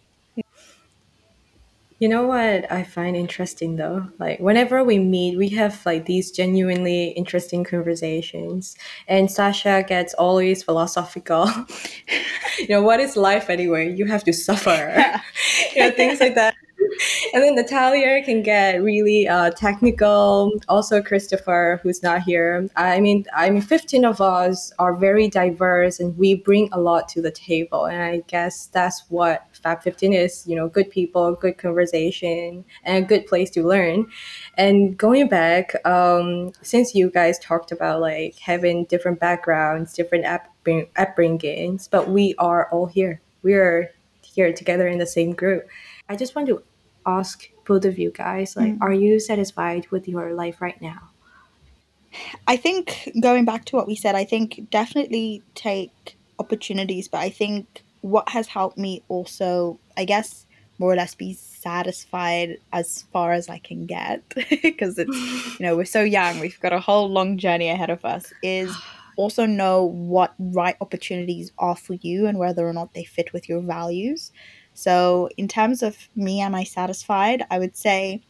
you 2.01 2.09
know 2.09 2.23
what 2.23 2.69
I 2.71 2.83
find 2.83 3.15
interesting 3.15 3.75
though? 3.75 4.07
Like 4.17 4.39
whenever 4.39 4.83
we 4.83 4.97
meet, 4.97 5.37
we 5.37 5.49
have 5.49 5.85
like 5.85 6.07
these 6.07 6.31
genuinely 6.31 7.09
interesting 7.09 7.63
conversations. 7.63 8.75
And 9.07 9.29
Sasha 9.31 9.85
gets 9.87 10.15
always 10.15 10.63
philosophical. 10.63 11.47
you 12.57 12.67
know, 12.69 12.81
what 12.81 12.99
is 12.99 13.15
life 13.15 13.51
anyway? 13.51 13.93
You 13.93 14.07
have 14.07 14.23
to 14.23 14.33
suffer. 14.33 15.21
you 15.75 15.83
know, 15.83 15.91
things 15.91 16.19
like 16.19 16.33
that. 16.33 16.55
and 17.33 17.43
then 17.43 17.55
Natalia 17.55 18.23
can 18.23 18.41
get 18.41 18.81
really 18.81 19.27
uh, 19.27 19.51
technical. 19.51 20.51
Also, 20.67 21.01
Christopher, 21.01 21.79
who's 21.83 22.03
not 22.03 22.23
here. 22.23 22.67
I 22.75 22.99
mean, 22.99 23.25
I 23.33 23.49
mean, 23.49 23.61
fifteen 23.61 24.05
of 24.05 24.21
us 24.21 24.71
are 24.79 24.95
very 24.95 25.27
diverse, 25.27 25.99
and 25.99 26.17
we 26.17 26.35
bring 26.35 26.69
a 26.71 26.79
lot 26.79 27.07
to 27.09 27.21
the 27.21 27.31
table. 27.31 27.85
And 27.85 28.01
I 28.01 28.23
guess 28.27 28.67
that's 28.67 29.03
what 29.09 29.47
Fab 29.53 29.81
Fifteen 29.83 30.13
is. 30.13 30.45
You 30.47 30.55
know, 30.55 30.67
good 30.67 30.89
people, 30.89 31.35
good 31.35 31.57
conversation, 31.57 32.65
and 32.83 33.03
a 33.03 33.07
good 33.07 33.27
place 33.27 33.49
to 33.51 33.67
learn. 33.67 34.07
And 34.57 34.97
going 34.97 35.27
back, 35.27 35.73
um, 35.85 36.51
since 36.61 36.93
you 36.95 37.09
guys 37.09 37.39
talked 37.39 37.71
about 37.71 38.01
like 38.01 38.37
having 38.39 38.85
different 38.85 39.19
backgrounds, 39.19 39.93
different 39.93 40.25
upbringings, 40.25 41.89
but 41.89 42.09
we 42.09 42.35
are 42.37 42.69
all 42.71 42.85
here. 42.87 43.21
We 43.43 43.53
are 43.53 43.91
here 44.21 44.53
together 44.53 44.87
in 44.87 44.99
the 44.99 45.07
same 45.07 45.33
group. 45.33 45.67
I 46.09 46.15
just 46.15 46.35
want 46.35 46.47
to 46.47 46.63
ask 47.05 47.49
both 47.65 47.85
of 47.85 47.97
you 47.97 48.11
guys 48.11 48.55
like 48.55 48.73
mm. 48.73 48.81
are 48.81 48.93
you 48.93 49.19
satisfied 49.19 49.87
with 49.91 50.07
your 50.07 50.33
life 50.33 50.61
right 50.61 50.81
now 50.81 51.09
i 52.47 52.57
think 52.57 53.11
going 53.21 53.45
back 53.45 53.65
to 53.65 53.75
what 53.75 53.87
we 53.87 53.95
said 53.95 54.15
i 54.15 54.23
think 54.23 54.69
definitely 54.69 55.41
take 55.55 56.17
opportunities 56.39 57.07
but 57.07 57.19
i 57.19 57.29
think 57.29 57.83
what 58.01 58.27
has 58.29 58.47
helped 58.47 58.77
me 58.77 59.01
also 59.07 59.79
i 59.97 60.03
guess 60.03 60.45
more 60.79 60.91
or 60.91 60.95
less 60.95 61.13
be 61.13 61.33
satisfied 61.33 62.57
as 62.73 63.03
far 63.13 63.31
as 63.31 63.47
i 63.47 63.59
can 63.59 63.85
get 63.85 64.21
because 64.63 64.97
it's 64.97 65.59
you 65.59 65.65
know 65.65 65.77
we're 65.77 65.85
so 65.85 66.01
young 66.01 66.39
we've 66.39 66.59
got 66.59 66.73
a 66.73 66.79
whole 66.79 67.09
long 67.09 67.37
journey 67.37 67.69
ahead 67.69 67.89
of 67.89 68.03
us 68.03 68.33
is 68.41 68.75
also 69.17 69.45
know 69.45 69.83
what 69.83 70.33
right 70.39 70.75
opportunities 70.81 71.51
are 71.59 71.75
for 71.75 71.93
you 71.95 72.25
and 72.25 72.39
whether 72.39 72.67
or 72.67 72.73
not 72.73 72.93
they 72.93 73.03
fit 73.03 73.31
with 73.33 73.47
your 73.47 73.61
values 73.61 74.31
so, 74.73 75.29
in 75.37 75.47
terms 75.47 75.83
of 75.83 75.97
me, 76.15 76.41
am 76.41 76.55
I 76.55 76.63
satisfied? 76.63 77.43
I 77.51 77.59
would 77.59 77.75
say 77.75 78.21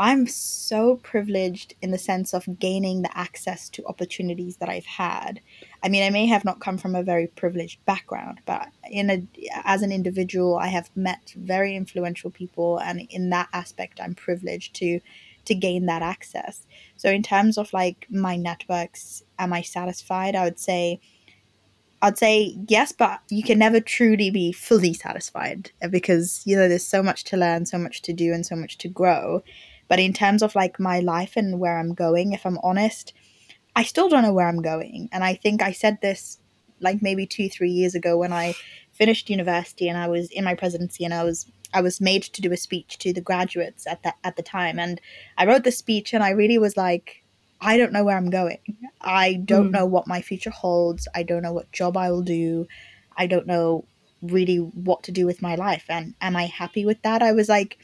I'm 0.00 0.26
so 0.26 0.96
privileged 0.96 1.74
in 1.82 1.90
the 1.90 1.98
sense 1.98 2.32
of 2.32 2.58
gaining 2.58 3.02
the 3.02 3.16
access 3.16 3.68
to 3.68 3.84
opportunities 3.84 4.56
that 4.56 4.70
I've 4.70 4.86
had. 4.86 5.42
I 5.82 5.90
mean, 5.90 6.02
I 6.02 6.08
may 6.08 6.24
have 6.24 6.42
not 6.42 6.58
come 6.58 6.78
from 6.78 6.94
a 6.94 7.02
very 7.02 7.26
privileged 7.26 7.84
background, 7.84 8.40
but 8.46 8.68
in 8.90 9.10
a 9.10 9.22
as 9.64 9.82
an 9.82 9.92
individual, 9.92 10.56
I 10.56 10.68
have 10.68 10.90
met 10.96 11.34
very 11.36 11.76
influential 11.76 12.30
people, 12.30 12.78
and 12.78 13.02
in 13.10 13.28
that 13.28 13.50
aspect, 13.52 14.00
I'm 14.00 14.14
privileged 14.14 14.74
to 14.76 15.00
to 15.44 15.54
gain 15.54 15.84
that 15.86 16.02
access. 16.02 16.66
So, 16.96 17.10
in 17.10 17.22
terms 17.22 17.58
of 17.58 17.72
like 17.74 18.06
my 18.10 18.36
networks, 18.36 19.22
am 19.38 19.52
I 19.52 19.60
satisfied? 19.60 20.34
I 20.34 20.44
would 20.44 20.58
say 20.58 21.00
I'd 22.02 22.18
say 22.18 22.56
yes, 22.68 22.92
but 22.92 23.20
you 23.28 23.42
can 23.42 23.58
never 23.58 23.80
truly 23.80 24.30
be 24.30 24.52
fully 24.52 24.94
satisfied 24.94 25.70
because 25.90 26.42
you 26.46 26.56
know 26.56 26.68
there's 26.68 26.86
so 26.86 27.02
much 27.02 27.24
to 27.24 27.36
learn, 27.36 27.66
so 27.66 27.78
much 27.78 28.02
to 28.02 28.12
do, 28.12 28.32
and 28.32 28.44
so 28.44 28.56
much 28.56 28.78
to 28.78 28.88
grow. 28.88 29.42
But 29.88 29.98
in 29.98 30.12
terms 30.12 30.42
of 30.42 30.54
like 30.54 30.80
my 30.80 31.00
life 31.00 31.36
and 31.36 31.58
where 31.58 31.78
I'm 31.78 31.94
going, 31.94 32.32
if 32.32 32.46
I'm 32.46 32.58
honest, 32.62 33.12
I 33.76 33.82
still 33.82 34.08
don't 34.08 34.22
know 34.22 34.32
where 34.32 34.48
I'm 34.48 34.62
going. 34.62 35.08
And 35.12 35.24
I 35.24 35.34
think 35.34 35.62
I 35.62 35.72
said 35.72 35.98
this 36.00 36.38
like 36.80 37.02
maybe 37.02 37.26
two, 37.26 37.48
three 37.48 37.70
years 37.70 37.94
ago 37.94 38.16
when 38.16 38.32
I 38.32 38.54
finished 38.92 39.28
university 39.28 39.88
and 39.88 39.98
I 39.98 40.08
was 40.08 40.30
in 40.30 40.44
my 40.44 40.54
presidency 40.54 41.04
and 41.04 41.12
I 41.12 41.24
was 41.24 41.50
I 41.72 41.82
was 41.82 42.00
made 42.00 42.22
to 42.24 42.42
do 42.42 42.52
a 42.52 42.56
speech 42.56 42.98
to 42.98 43.12
the 43.12 43.20
graduates 43.20 43.86
at 43.86 44.02
that 44.02 44.16
at 44.24 44.36
the 44.36 44.42
time. 44.42 44.78
And 44.78 45.00
I 45.36 45.46
wrote 45.46 45.64
the 45.64 45.72
speech 45.72 46.12
and 46.14 46.22
I 46.22 46.30
really 46.30 46.58
was 46.58 46.76
like, 46.76 47.19
I 47.60 47.76
don't 47.76 47.92
know 47.92 48.04
where 48.04 48.16
I'm 48.16 48.30
going. 48.30 48.58
I 49.00 49.34
don't 49.34 49.68
mm. 49.68 49.72
know 49.72 49.86
what 49.86 50.06
my 50.06 50.22
future 50.22 50.50
holds. 50.50 51.06
I 51.14 51.22
don't 51.22 51.42
know 51.42 51.52
what 51.52 51.72
job 51.72 51.96
I 51.96 52.10
will 52.10 52.22
do. 52.22 52.66
I 53.16 53.26
don't 53.26 53.46
know 53.46 53.84
really 54.22 54.56
what 54.56 55.02
to 55.04 55.12
do 55.12 55.26
with 55.26 55.42
my 55.42 55.54
life. 55.54 55.84
And 55.88 56.14
am 56.20 56.36
I 56.36 56.46
happy 56.46 56.84
with 56.84 57.02
that? 57.02 57.22
I 57.22 57.32
was 57.32 57.48
like, 57.48 57.78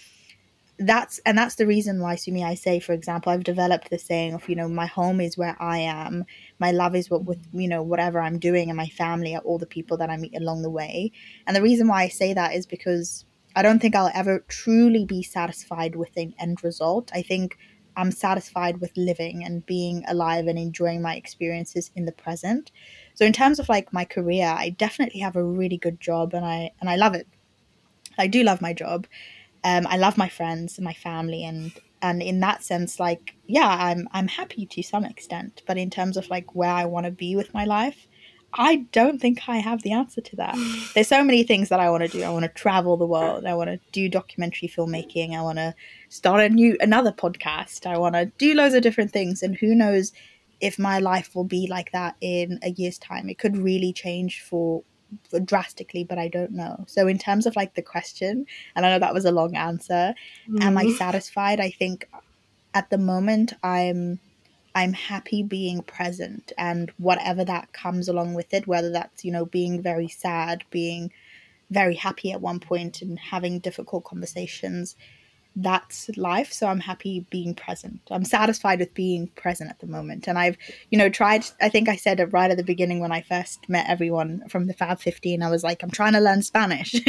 that's 0.79 1.19
and 1.25 1.39
that's 1.39 1.55
the 1.55 1.67
reason 1.67 2.01
why 2.01 2.17
to 2.17 2.31
me 2.31 2.45
I 2.45 2.55
say, 2.55 2.81
for 2.81 2.93
example, 2.93 3.33
I've 3.33 3.45
developed 3.45 3.89
the 3.89 3.99
saying 3.99 4.35
of, 4.35 4.49
you 4.49 4.57
know, 4.57 4.69
my 4.69 4.87
home 4.87 5.21
is 5.21 5.39
where 5.39 5.57
I 5.59 5.79
am. 5.79 6.25
My 6.59 6.71
love 6.71 6.95
is 6.95 7.09
what 7.11 7.25
with 7.25 7.47
you 7.53 7.69
know, 7.69 7.83
whatever 7.83 8.21
I'm 8.21 8.39
doing 8.39 8.69
and 8.69 8.77
my 8.77 8.89
family 8.89 9.35
are 9.35 9.41
all 9.41 9.59
the 9.59 9.67
people 9.67 9.97
that 9.99 10.11
I 10.11 10.17
meet 10.17 10.37
along 10.37 10.63
the 10.63 10.71
way. 10.71 11.13
And 11.47 11.57
the 11.57 11.63
reason 11.63 11.89
why 11.89 12.03
I 12.03 12.09
say 12.09 12.35
that 12.35 12.55
is 12.55 12.67
because 12.67 13.25
I 13.55 13.63
don't 13.63 13.81
think 13.81 13.97
I'll 13.97 14.11
ever 14.13 14.45
truly 14.49 15.07
be 15.07 15.23
satisfied 15.23 15.97
with 15.97 16.15
an 16.17 16.35
end 16.39 16.63
result. 16.63 17.11
I 17.15 17.23
think 17.23 17.57
I'm 17.97 18.13
satisfied 18.13 18.81
with 18.81 18.97
living 18.97 19.45
and 19.45 19.65
being 19.65 20.05
alive 20.07 20.47
and 20.47 20.59
enjoying 20.59 21.03
my 21.03 21.17
experiences 21.17 21.91
in 21.97 22.05
the 22.05 22.13
present. 22.13 22.71
So 23.15 23.25
in 23.25 23.33
terms 23.33 23.59
of 23.59 23.69
like 23.69 23.93
my 23.93 24.05
career, 24.05 24.47
I 24.47 24.71
definitely 24.71 25.21
have 25.21 25.37
a 25.37 25.43
really 25.43 25.79
good 25.79 26.01
job 26.01 26.35
and 26.35 26.45
I 26.45 26.71
and 26.81 26.91
I 26.91 26.97
love 26.97 27.15
it. 27.15 27.27
I 28.19 28.27
do 28.27 28.43
love 28.43 28.61
my 28.61 28.73
job. 28.73 29.07
Um, 29.65 29.87
I 29.87 29.97
love 29.97 30.17
my 30.17 30.29
friends 30.29 30.79
and 30.79 30.85
my 30.85 30.93
family 30.93 31.45
and 31.45 31.73
and 32.03 32.23
in 32.23 32.41
that 32.41 32.63
sense 32.63 33.01
like 33.01 33.35
yeah, 33.47 33.69
I'm 33.69 34.09
I'm 34.13 34.29
happy 34.29 34.67
to 34.67 34.83
some 34.83 35.05
extent, 35.05 35.63
but 35.67 35.79
in 35.79 35.91
terms 35.91 36.17
of 36.17 36.29
like 36.29 36.55
where 36.55 36.71
I 36.71 36.85
want 36.85 37.07
to 37.07 37.13
be 37.13 37.37
with 37.37 37.55
my 37.55 37.65
life, 37.65 38.07
I 38.59 38.87
don't 38.93 39.21
think 39.21 39.49
I 39.49 39.59
have 39.59 39.83
the 39.83 39.93
answer 39.93 40.21
to 40.21 40.37
that. 40.37 40.57
There's 40.95 41.09
so 41.09 41.23
many 41.23 41.43
things 41.43 41.69
that 41.69 41.81
I 41.81 41.91
want 41.91 42.05
to 42.05 42.09
do. 42.09 42.23
I 42.23 42.31
want 42.31 42.45
to 42.45 42.49
travel 42.51 42.97
the 42.97 43.07
world. 43.07 43.45
I 43.45 43.55
want 43.55 43.71
to 43.71 43.79
do 43.93 44.09
documentary 44.09 44.69
filmmaking. 44.69 45.37
I 45.37 45.43
want 45.43 45.59
to 45.59 45.75
start 46.09 46.41
a 46.41 46.49
new 46.49 46.77
another 46.81 47.13
podcast. 47.13 47.87
I 47.87 47.99
want 47.99 48.15
to 48.15 48.27
do 48.39 48.55
loads 48.55 48.75
of 48.75 48.83
different 48.83 49.13
things 49.13 49.43
and 49.43 49.57
who 49.57 49.75
knows 49.75 50.13
if 50.61 50.79
my 50.79 50.99
life 50.99 51.35
will 51.35 51.45
be 51.45 51.67
like 51.69 51.93
that 51.93 52.17
in 52.21 52.59
a 52.63 52.71
year's 52.71 52.99
time. 52.99 53.29
It 53.29 53.39
could 53.39 53.57
really 53.57 53.93
change 53.93 54.41
for, 54.41 54.83
for 55.29 55.39
drastically, 55.39 56.05
but 56.05 56.19
I 56.19 56.29
don't 56.29 56.53
know. 56.53 56.85
So 56.87 57.07
in 57.09 57.19
terms 57.19 57.47
of 57.47 57.57
like 57.57 57.75
the 57.75 57.83
question, 57.83 58.47
and 58.75 58.87
I 58.87 58.91
know 58.91 58.99
that 58.99 59.15
was 59.15 59.27
a 59.27 59.33
long 59.33 59.55
answer, 59.55 60.15
mm-hmm. 60.49 60.63
am 60.63 60.79
I 60.79 60.85
mm-hmm. 60.85 60.97
satisfied? 60.97 61.61
I 61.61 61.71
think 61.71 62.09
at 62.75 62.91
the 62.91 62.99
moment 62.99 63.53
I'm 63.63 64.21
I'm 64.77 64.93
happy 64.93 65.43
being 65.43 65.83
present 65.83 66.53
and 66.59 66.93
whatever 66.99 67.47
that 67.47 67.73
comes 67.73 68.09
along 68.09 68.35
with 68.35 68.53
it, 68.53 68.67
whether 68.67 68.91
that's, 68.91 69.25
you 69.25 69.33
know, 69.33 69.47
being 69.47 69.81
very 69.81 70.07
sad, 70.07 70.65
being 70.71 71.13
very 71.71 71.95
happy 71.95 72.31
at 72.31 72.43
one 72.43 72.61
point 72.61 73.01
and 73.01 73.19
having 73.19 73.59
difficult 73.59 74.05
conversations 74.05 74.95
that's 75.57 76.11
life 76.17 76.53
so 76.53 76.67
i'm 76.67 76.81
happy 76.81 77.27
being 77.31 77.55
present. 77.55 78.01
I'm 78.11 78.25
satisfied 78.25 78.79
with 78.79 78.93
being 78.93 79.29
present 79.29 79.71
at 79.71 79.79
the 79.81 79.87
moment. 79.87 80.29
And 80.29 80.39
i've 80.39 80.57
you 80.91 80.99
know 80.99 81.09
tried 81.09 81.45
i 81.61 81.69
think 81.69 81.89
i 81.89 81.97
said 81.97 82.21
it 82.21 82.27
right 82.27 82.51
at 82.51 82.59
the 82.59 82.65
beginning 82.65 83.01
when 83.01 83.11
i 83.11 83.23
first 83.23 83.67
met 83.69 83.89
everyone 83.89 84.47
from 84.49 84.67
the 84.67 84.75
fab 84.75 85.01
15 85.01 85.43
i 85.43 85.51
was 85.51 85.65
like 85.65 85.83
i'm 85.83 85.91
trying 85.91 86.13
to 86.13 86.21
learn 86.21 86.43
spanish. 86.43 86.95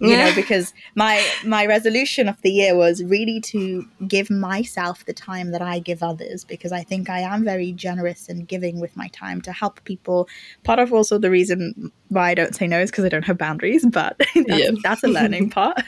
You 0.00 0.16
know 0.16 0.32
because 0.34 0.74
my 0.94 1.24
my 1.44 1.66
resolution 1.66 2.28
of 2.28 2.40
the 2.42 2.50
year 2.50 2.76
was 2.76 3.02
really 3.02 3.40
to 3.40 3.86
give 4.06 4.30
myself 4.30 5.04
the 5.06 5.12
time 5.12 5.52
that 5.52 5.62
i 5.62 5.78
give 5.78 6.02
others 6.02 6.44
because 6.44 6.72
i 6.72 6.82
think 6.82 7.08
i 7.08 7.20
am 7.20 7.44
very 7.44 7.72
generous 7.72 8.28
and 8.28 8.46
giving 8.46 8.80
with 8.80 8.96
my 8.96 9.08
time 9.08 9.40
to 9.42 9.52
help 9.52 9.82
people. 9.84 10.28
Part 10.64 10.78
of 10.78 10.92
also 10.92 11.18
the 11.18 11.30
reason 11.30 11.92
why 12.08 12.30
i 12.30 12.34
don't 12.34 12.54
say 12.54 12.66
no 12.66 12.80
is 12.80 12.90
because 12.90 13.04
i 13.04 13.08
don't 13.08 13.24
have 13.24 13.38
boundaries 13.38 13.84
but 13.86 14.16
that's, 14.34 14.46
yeah. 14.46 14.70
that's 14.82 15.02
a 15.02 15.08
learning 15.08 15.50
part 15.58 15.80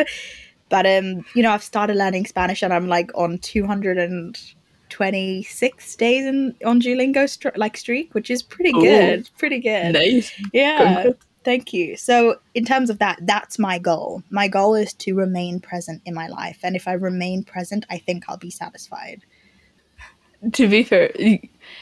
but 0.68 0.86
um, 0.86 1.24
you 1.34 1.42
know, 1.42 1.52
I've 1.52 1.62
started 1.62 1.96
learning 1.96 2.26
Spanish 2.26 2.62
and 2.62 2.70
I'm 2.72 2.88
like 2.88 3.10
on 3.14 3.38
226 3.38 5.96
days 5.96 6.26
in 6.26 6.54
on 6.64 6.80
Duolingo 6.80 7.28
st- 7.28 7.56
like 7.56 7.76
streak, 7.76 8.14
which 8.14 8.30
is 8.30 8.42
pretty 8.42 8.72
good. 8.72 9.28
Pretty 9.38 9.60
good. 9.60 9.92
Nice. 9.92 10.32
Yeah. 10.52 11.10
Thank 11.44 11.72
you. 11.72 11.96
So, 11.96 12.40
in 12.54 12.64
terms 12.66 12.90
of 12.90 12.98
that, 12.98 13.20
that's 13.22 13.58
my 13.58 13.78
goal. 13.78 14.22
My 14.28 14.48
goal 14.48 14.74
is 14.74 14.92
to 14.94 15.14
remain 15.14 15.60
present 15.60 16.02
in 16.04 16.12
my 16.12 16.26
life. 16.26 16.58
And 16.62 16.76
if 16.76 16.86
I 16.86 16.92
remain 16.92 17.42
present, 17.42 17.86
I 17.88 17.96
think 17.96 18.24
I'll 18.28 18.36
be 18.36 18.50
satisfied. 18.50 19.22
To 20.52 20.68
be 20.68 20.82
fair, 20.82 21.10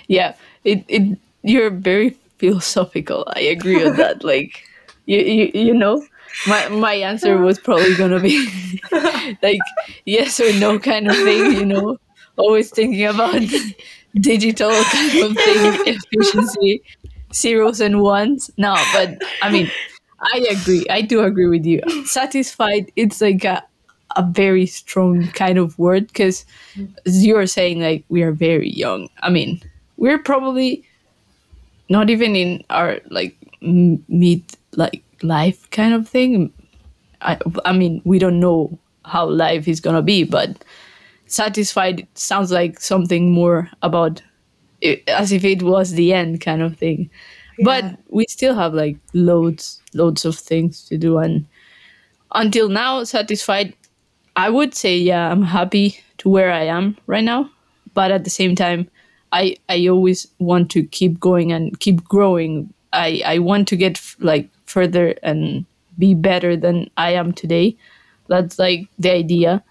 yeah, 0.07 0.37
it, 0.63 0.85
it 0.87 1.19
you're 1.43 1.71
very 1.71 2.11
philosophical. 2.39 3.25
I 3.35 3.41
agree 3.41 3.83
with 3.83 3.97
that. 3.97 4.23
Like, 4.25 4.63
you, 5.07 5.19
you, 5.19 5.51
you 5.53 5.75
know, 5.75 6.07
my 6.47 6.69
my 6.69 6.95
answer 6.95 7.39
was 7.39 7.59
probably 7.59 7.95
gonna 7.95 8.21
be 8.21 8.47
like 9.43 9.59
yes 10.05 10.41
or 10.41 10.53
no 10.59 10.79
kind 10.79 11.09
of 11.09 11.17
thing. 11.17 11.53
You 11.53 11.67
know, 11.67 11.99
always 12.37 12.71
thinking 12.71 13.05
about 13.07 13.41
digital 14.21 14.71
kind 14.71 15.19
of 15.25 15.37
thing, 15.37 15.97
efficiency, 15.97 16.83
zeros 17.33 17.81
and 17.81 18.01
ones. 18.01 18.51
No, 18.57 18.75
but 18.93 19.23
I 19.43 19.51
mean, 19.51 19.71
I 20.21 20.47
agree. 20.51 20.87
I 20.91 21.03
do 21.03 21.23
agree 21.23 21.47
with 21.47 21.65
you. 21.65 21.83
Satisfied. 22.07 22.93
It's 22.97 23.21
like 23.21 23.45
a 23.45 23.63
a 24.17 24.23
very 24.23 24.65
strong 24.67 25.27
kind 25.29 25.59
of 25.59 25.79
word 25.79 26.07
because 26.07 26.47
you're 27.05 27.47
saying 27.47 27.81
like 27.81 28.05
we 28.09 28.23
are 28.23 28.33
very 28.33 28.71
young. 28.71 29.09
I 29.23 29.31
mean, 29.31 29.61
we're 29.97 30.19
probably 30.19 30.85
not 31.89 32.11
even 32.11 32.35
in 32.37 32.65
our 32.71 33.01
like 33.11 33.37
mid 33.61 34.43
like 34.73 35.03
life 35.23 35.69
kind 35.71 35.95
of 35.95 36.09
thing. 36.09 36.53
I 37.23 37.39
I 37.65 37.73
mean, 37.73 38.03
we 38.05 38.19
don't 38.19 38.41
know 38.41 38.79
how 39.05 39.27
life 39.29 39.69
is 39.69 39.81
gonna 39.81 40.03
be, 40.03 40.25
but 40.25 40.65
satisfied 41.27 42.07
sounds 42.15 42.53
like 42.53 42.81
something 42.81 43.33
more 43.33 43.71
about 43.83 44.23
it, 44.81 45.09
as 45.09 45.33
if 45.33 45.45
it 45.45 45.63
was 45.63 45.93
the 45.93 46.13
end 46.15 46.41
kind 46.41 46.63
of 46.63 46.77
thing. 46.79 47.11
Yeah. 47.59 47.65
But 47.67 47.99
we 48.11 48.27
still 48.29 48.55
have 48.55 48.75
like 48.75 48.99
loads 49.15 49.83
loads 49.95 50.25
of 50.25 50.37
things 50.37 50.85
to 50.89 50.99
do 50.99 51.19
and 51.19 51.47
until 52.35 52.69
now 52.69 53.05
satisfied 53.05 53.75
I 54.37 54.51
would 54.51 54.75
say 54.75 54.99
yeah, 54.99 55.31
I'm 55.31 55.43
happy 55.43 56.01
to 56.19 56.29
where 56.29 56.53
I 56.53 56.65
am 56.65 56.97
right 57.07 57.25
now, 57.25 57.51
but 57.95 58.11
at 58.13 58.25
the 58.25 58.31
same 58.31 58.55
time 58.57 58.89
I 59.33 59.57
I 59.69 59.89
always 59.89 60.27
want 60.39 60.71
to 60.73 60.85
keep 60.85 61.21
going 61.21 61.53
and 61.53 61.79
keep 61.81 62.05
growing. 62.05 62.73
I 62.93 63.23
I 63.27 63.39
want 63.41 63.69
to 63.69 63.77
get 63.77 64.01
like 64.21 64.49
further 64.77 65.15
and 65.23 65.65
be 65.99 66.15
better 66.15 66.57
than 66.57 66.91
I 66.97 67.13
am 67.13 67.33
today. 67.33 67.77
That's 68.29 68.59
like 68.59 68.89
the 68.99 69.13
idea. 69.13 69.65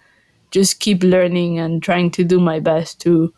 Just 0.50 0.80
keep 0.80 1.02
learning 1.04 1.58
and 1.58 1.82
trying 1.82 2.10
to 2.12 2.24
do 2.24 2.40
my 2.40 2.60
best 2.60 3.00
to 3.02 3.32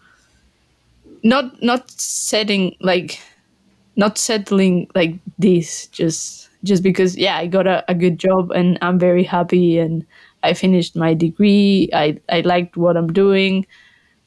not 1.23 1.61
not 1.63 1.91
setting 1.91 2.77
like 2.81 3.21
not 3.97 4.19
settling 4.19 4.89
like 4.95 5.15
this 5.39 5.89
just 5.89 6.51
just 6.65 6.83
because 6.83 7.17
yeah 7.17 7.37
I 7.37 7.47
got 7.47 7.67
a, 7.67 7.85
a 7.91 7.95
good 7.95 8.19
job 8.19 8.51
and 8.53 8.79
I'm 8.83 8.99
very 8.99 9.25
happy 9.25 9.79
and 9.79 10.07
I 10.43 10.55
finished 10.55 10.97
my 10.97 11.15
degree. 11.15 11.91
I, 11.95 12.19
I 12.31 12.43
liked 12.43 12.77
what 12.77 12.97
I'm 12.97 13.13
doing, 13.13 13.67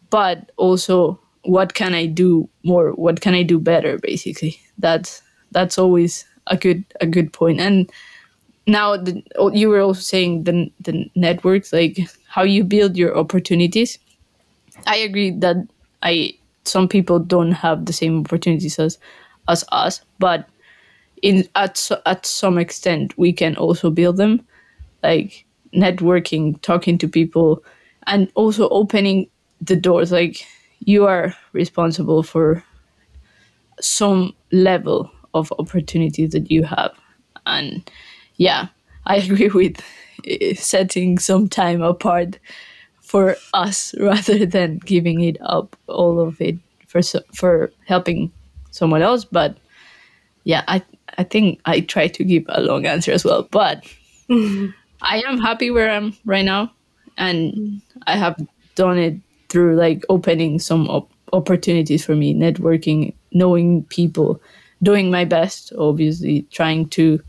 but 0.09 0.51
also 0.57 1.19
what 1.43 1.73
can 1.75 1.93
I 1.95 2.05
do 2.07 2.49
more? 2.63 2.91
What 2.93 3.21
can 3.21 3.33
I 3.35 3.43
do 3.43 3.59
better? 3.59 3.99
Basically, 3.99 4.57
that's 4.79 5.21
that's 5.51 5.77
always 5.77 6.25
a 6.47 6.57
good 6.57 6.83
a 6.99 7.05
good 7.07 7.33
point. 7.33 7.59
And 7.59 7.89
now 8.67 8.97
the, 8.97 9.23
oh, 9.35 9.51
you 9.51 9.69
were 9.69 9.81
also 9.81 10.01
saying 10.01 10.43
the 10.43 10.71
the 10.79 11.09
networks, 11.15 11.73
like 11.73 11.99
how 12.27 12.43
you 12.43 12.63
build 12.63 12.97
your 12.97 13.17
opportunities. 13.17 13.99
I 14.87 14.97
agree 14.97 15.31
that 15.31 15.57
I 16.03 16.33
some 16.65 16.87
people 16.87 17.19
don't 17.19 17.51
have 17.51 17.85
the 17.85 17.93
same 17.93 18.19
opportunities 18.19 18.79
as 18.79 18.97
as 19.47 19.65
us, 19.71 20.01
but 20.19 20.47
in 21.21 21.47
at 21.55 21.89
at 22.05 22.25
some 22.25 22.57
extent 22.57 23.17
we 23.17 23.33
can 23.33 23.55
also 23.55 23.89
build 23.89 24.17
them, 24.17 24.45
like 25.03 25.45
networking, 25.73 26.61
talking 26.61 26.97
to 26.97 27.07
people, 27.07 27.63
and 28.07 28.31
also 28.35 28.69
opening 28.69 29.29
the 29.61 29.75
doors. 29.75 30.11
Like 30.11 30.45
you 30.79 31.05
are 31.05 31.35
responsible 31.53 32.23
for 32.23 32.63
some 33.79 34.33
level 34.51 35.11
of 35.33 35.51
opportunities 35.59 36.31
that 36.31 36.51
you 36.51 36.63
have. 36.63 36.91
And 37.45 37.89
yeah, 38.35 38.67
I 39.05 39.15
agree 39.25 39.49
with 39.49 39.81
eh, 40.25 40.55
setting 40.55 41.17
some 41.19 41.47
time 41.47 41.81
apart 41.81 42.39
for 43.01 43.35
us 43.53 43.93
rather 43.99 44.45
than 44.45 44.79
giving 44.79 45.21
it 45.21 45.37
up 45.41 45.75
all 45.87 46.19
of 46.19 46.39
it 46.41 46.57
for 46.87 47.01
for 47.33 47.71
helping 47.85 48.31
someone 48.71 49.01
else. 49.01 49.25
But 49.25 49.57
yeah, 50.43 50.63
I 50.67 50.81
I 51.17 51.23
think 51.23 51.59
I 51.65 51.81
try 51.81 52.07
to 52.07 52.23
give 52.23 52.45
a 52.49 52.61
long 52.61 52.85
answer 52.85 53.11
as 53.11 53.25
well. 53.25 53.47
But 53.51 53.85
I 54.29 55.23
am 55.25 55.39
happy 55.39 55.71
where 55.71 55.89
I'm 55.89 56.15
right 56.25 56.45
now, 56.45 56.71
and 57.17 57.81
I 58.07 58.15
have 58.17 58.35
done 58.75 58.97
it 58.97 59.15
through 59.49 59.75
like 59.75 60.05
opening 60.09 60.59
some 60.59 60.87
op- 60.87 61.11
opportunities 61.33 62.05
for 62.05 62.15
me, 62.15 62.33
networking, 62.33 63.13
knowing 63.33 63.83
people, 63.85 64.41
doing 64.83 65.11
my 65.11 65.25
best, 65.25 65.73
obviously 65.77 66.43
trying 66.51 66.89
to 66.89 67.21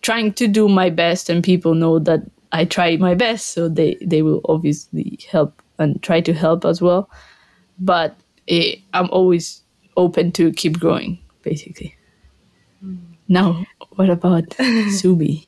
trying 0.00 0.32
to 0.32 0.48
do 0.48 0.68
my 0.68 0.90
best 0.90 1.30
and 1.30 1.44
people 1.44 1.74
know 1.74 1.98
that 2.00 2.20
I 2.50 2.64
try 2.64 2.96
my 2.96 3.14
best 3.14 3.48
so 3.48 3.68
they 3.68 3.96
they 4.04 4.22
will 4.22 4.40
obviously 4.46 5.18
help 5.30 5.62
and 5.78 6.02
try 6.02 6.20
to 6.20 6.32
help 6.32 6.64
as 6.64 6.82
well. 6.82 7.08
But 7.78 8.18
it, 8.46 8.80
I'm 8.92 9.08
always 9.10 9.62
open 9.96 10.32
to 10.32 10.52
keep 10.52 10.78
growing 10.78 11.18
basically. 11.42 11.96
Mm. 12.84 12.98
now 13.28 13.64
what 13.94 14.10
about 14.10 14.52
Sumi 14.90 15.46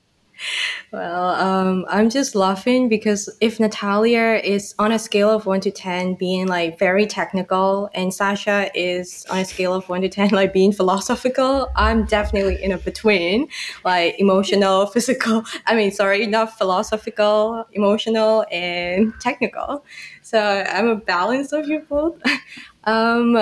well, 0.92 1.30
um, 1.30 1.84
I'm 1.88 2.10
just 2.10 2.34
laughing 2.34 2.88
because 2.88 3.28
if 3.40 3.58
Natalia 3.58 4.40
is 4.42 4.74
on 4.78 4.92
a 4.92 4.98
scale 4.98 5.30
of 5.30 5.46
one 5.46 5.60
to 5.62 5.70
10 5.70 6.14
being 6.14 6.46
like 6.46 6.78
very 6.78 7.06
technical 7.06 7.90
and 7.94 8.12
Sasha 8.12 8.70
is 8.74 9.26
on 9.30 9.38
a 9.38 9.44
scale 9.44 9.74
of 9.74 9.88
one 9.88 10.02
to 10.02 10.08
10 10.08 10.30
like 10.30 10.52
being 10.52 10.72
philosophical, 10.72 11.70
I'm 11.76 12.04
definitely 12.04 12.62
in 12.62 12.72
a 12.72 12.78
between, 12.78 13.48
like 13.84 14.16
emotional, 14.18 14.86
physical. 14.94 15.44
I 15.66 15.74
mean, 15.74 15.90
sorry, 15.90 16.26
not 16.26 16.56
philosophical, 16.56 17.64
emotional, 17.72 18.44
and 18.50 19.12
technical. 19.20 19.84
So 20.22 20.38
I'm 20.40 20.88
a 20.88 20.96
balance 20.96 21.52
of 21.52 21.66
you 21.68 21.80
both. 21.80 22.20
um, 22.84 23.36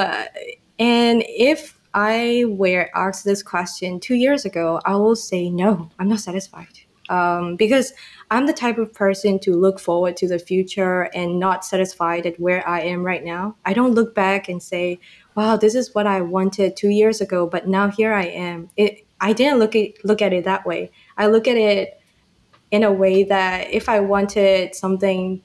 and 0.79 1.25
if 1.29 1.79
I 1.95 2.45
were 2.49 2.89
asked 2.95 3.25
this 3.25 3.43
question 3.43 4.01
two 4.01 4.15
years 4.15 4.45
ago, 4.45 4.81
I 4.85 4.97
will 4.97 5.17
say 5.17 5.51
no, 5.51 5.91
I'm 5.99 6.09
not 6.09 6.21
satisfied 6.21 6.82
um, 7.13 7.57
because 7.57 7.93
I'm 8.31 8.47
the 8.47 8.55
type 8.55 8.79
of 8.79 8.95
person 8.95 9.39
to 9.41 9.55
look 9.55 9.79
forward 9.79 10.17
to 10.17 10.27
the 10.27 10.39
future 10.39 11.11
and 11.15 11.39
not 11.39 11.63
satisfied 11.63 12.25
at 12.25 12.41
where 12.41 12.67
I 12.67 12.81
am 12.81 13.05
right 13.05 13.23
now. 13.23 13.57
I 13.67 13.75
don't 13.75 13.95
look 13.95 14.15
back 14.15 14.49
and 14.49 14.63
say, 14.63 14.99
"Wow, 15.37 15.57
this 15.59 15.75
is 15.75 15.95
what 15.95 16.07
I 16.07 16.23
wanted 16.23 16.75
two 16.75 16.89
years 16.89 17.21
ago," 17.21 17.47
but 17.47 17.69
now 17.69 17.89
here 17.89 18.15
I 18.15 18.25
am. 18.25 18.71
It 18.77 19.05
I 19.21 19.35
didn't 19.35 19.59
look 19.59 19.77
at 19.77 20.03
look 20.05 20.23
at 20.23 20.33
it 20.33 20.45
that 20.45 20.65
way. 20.65 20.91
I 21.19 21.27
look 21.27 21.47
at 21.47 21.59
it 21.59 22.01
in 22.71 22.83
a 22.83 22.91
way 22.91 23.25
that 23.25 23.71
if 23.71 23.91
I 23.91 24.01
wanted 24.01 24.75
something 24.75 25.43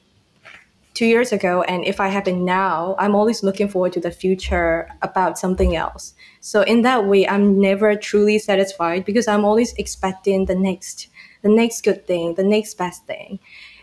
two 0.94 1.06
years 1.06 1.32
ago 1.32 1.62
and 1.62 1.84
if 1.84 2.00
I 2.00 2.08
have 2.08 2.26
it 2.26 2.34
now, 2.34 2.96
I'm 2.98 3.14
always 3.14 3.42
looking 3.42 3.68
forward 3.68 3.92
to 3.92 4.00
the 4.00 4.10
future 4.10 4.88
about 5.02 5.38
something 5.38 5.76
else. 5.76 6.14
So 6.40 6.62
in 6.62 6.82
that 6.82 7.06
way, 7.06 7.28
I'm 7.28 7.60
never 7.60 7.94
truly 7.94 8.38
satisfied 8.38 9.04
because 9.04 9.28
I'm 9.28 9.44
always 9.44 9.74
expecting 9.74 10.46
the 10.46 10.56
next 10.56 11.08
the 11.48 11.54
next 11.54 11.82
good 11.82 12.06
thing, 12.06 12.34
the 12.34 12.44
next 12.44 12.74
best 12.74 13.06
thing. 13.06 13.38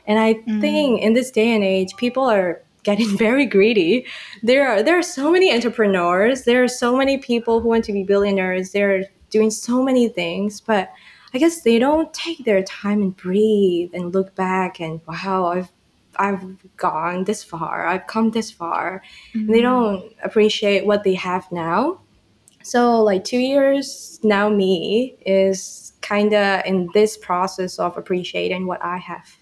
And 0.07 0.19
I 0.19 0.35
mm. 0.35 0.61
think 0.61 1.01
in 1.01 1.13
this 1.13 1.31
day 1.31 1.53
and 1.53 1.63
age, 1.63 1.95
people 1.97 2.23
are 2.23 2.61
getting 2.83 3.17
very 3.25 3.45
greedy. 3.45 4.05
There 4.43 4.67
are 4.67 4.83
there 4.83 4.97
are 4.97 5.03
so 5.03 5.31
many 5.31 5.53
entrepreneurs. 5.53 6.43
There 6.43 6.63
are 6.63 6.67
so 6.67 6.95
many 6.95 7.17
people 7.17 7.59
who 7.59 7.67
want 7.67 7.85
to 7.85 7.93
be 7.93 8.03
billionaires. 8.03 8.71
They're 8.71 9.05
doing 9.29 9.51
so 9.51 9.83
many 9.83 10.07
things, 10.07 10.61
but 10.61 10.91
I 11.33 11.37
guess 11.37 11.61
they 11.61 11.79
don't 11.79 12.13
take 12.13 12.45
their 12.45 12.63
time 12.63 13.01
and 13.01 13.15
breathe 13.15 13.91
and 13.93 14.13
look 14.13 14.35
back 14.35 14.79
and 14.79 15.01
wow, 15.07 15.47
I've 15.47 15.71
I've 16.17 16.77
gone 16.77 17.25
this 17.25 17.43
far. 17.43 17.87
I've 17.87 18.07
come 18.07 18.31
this 18.31 18.49
far. 18.49 19.03
Mm-hmm. 19.33 19.51
They 19.51 19.61
don't 19.61 20.13
appreciate 20.23 20.85
what 20.85 21.03
they 21.03 21.15
have 21.15 21.51
now. 21.51 21.99
So 22.63 23.03
like 23.03 23.25
2 23.25 23.37
years 23.37 24.19
now 24.23 24.49
me 24.49 25.17
is 25.25 25.84
kind 26.05 26.33
of 26.33 26.63
in 26.65 26.89
this 26.93 27.17
process 27.17 27.79
of 27.79 27.97
appreciating 27.97 28.67
what 28.67 28.83
I 28.83 28.97
have. 28.97 29.37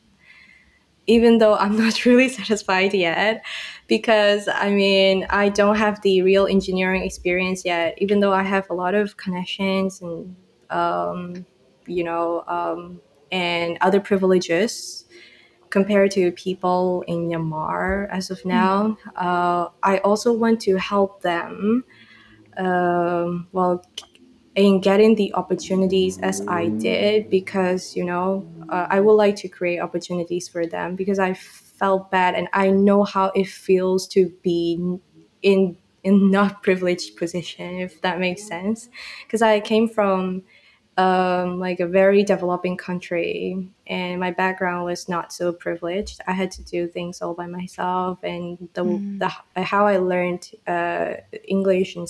Even 1.05 1.37
though 1.39 1.55
I'm 1.55 1.77
not 1.85 2.05
really 2.05 2.29
satisfied 2.29 2.93
yet, 2.93 3.43
because 3.87 4.47
I 4.47 4.69
mean, 4.69 5.25
I 5.29 5.49
don't 5.49 5.75
have 5.75 6.01
the 6.01 6.21
real 6.21 6.47
engineering 6.47 7.03
experience 7.03 7.65
yet, 7.65 7.95
even 7.97 8.21
though 8.21 8.33
I 8.33 8.43
have 8.43 8.69
a 8.69 8.73
lot 8.73 8.95
of 8.95 9.17
connections 9.17 10.01
and, 10.01 10.35
um, 10.69 11.45
you 11.85 12.03
know, 12.03 12.43
um, 12.47 13.01
and 13.31 13.77
other 13.81 13.99
privileges 13.99 15.05
compared 15.73 16.11
to 16.11 16.31
people 16.33 17.03
in 17.07 17.27
Myanmar 17.27 18.07
as 18.11 18.29
of 18.29 18.45
now. 18.45 18.95
Mm. 19.07 19.11
Uh, 19.15 19.69
I 19.81 19.97
also 19.97 20.31
want 20.31 20.61
to 20.61 20.77
help 20.77 21.23
them, 21.23 21.83
um, 22.57 23.47
well, 23.51 23.83
in 24.55 24.81
getting 24.81 25.15
the 25.15 25.33
opportunities 25.33 26.19
as 26.19 26.45
I 26.47 26.67
did 26.67 27.29
because 27.29 27.95
you 27.95 28.05
know 28.05 28.47
uh, 28.69 28.87
I 28.89 28.99
would 28.99 29.13
like 29.13 29.35
to 29.37 29.47
create 29.47 29.79
opportunities 29.79 30.47
for 30.47 30.67
them 30.67 30.95
because 30.95 31.19
I 31.19 31.33
felt 31.33 32.11
bad 32.11 32.35
and 32.35 32.47
I 32.53 32.69
know 32.69 33.03
how 33.03 33.31
it 33.35 33.47
feels 33.47 34.07
to 34.09 34.31
be 34.43 34.79
in 35.41 35.77
in 36.03 36.31
not 36.37 36.61
privileged 36.61 37.17
position 37.17 37.79
if 37.79 38.01
that 38.01 38.19
makes 38.19 38.43
sense 38.43 38.89
because 39.25 39.41
I 39.41 39.59
came 39.59 39.89
from 39.89 40.43
um, 40.95 41.59
like 41.59 41.79
a 41.79 41.87
very 41.87 42.23
developing 42.23 42.77
country 42.77 43.67
and 43.87 44.19
my 44.19 44.29
background 44.29 44.85
was 44.85 45.09
not 45.09 45.33
so 45.33 45.51
privileged 45.51 46.21
i 46.27 46.31
had 46.31 46.51
to 46.51 46.63
do 46.63 46.87
things 46.87 47.19
all 47.19 47.33
by 47.33 47.47
myself 47.47 48.19
and 48.23 48.69
the, 48.73 48.83
mm. 48.83 49.17
the 49.17 49.61
how 49.63 49.87
i 49.87 49.97
learned 49.97 50.51
uh, 50.67 51.15
english 51.45 51.95
and 51.95 52.07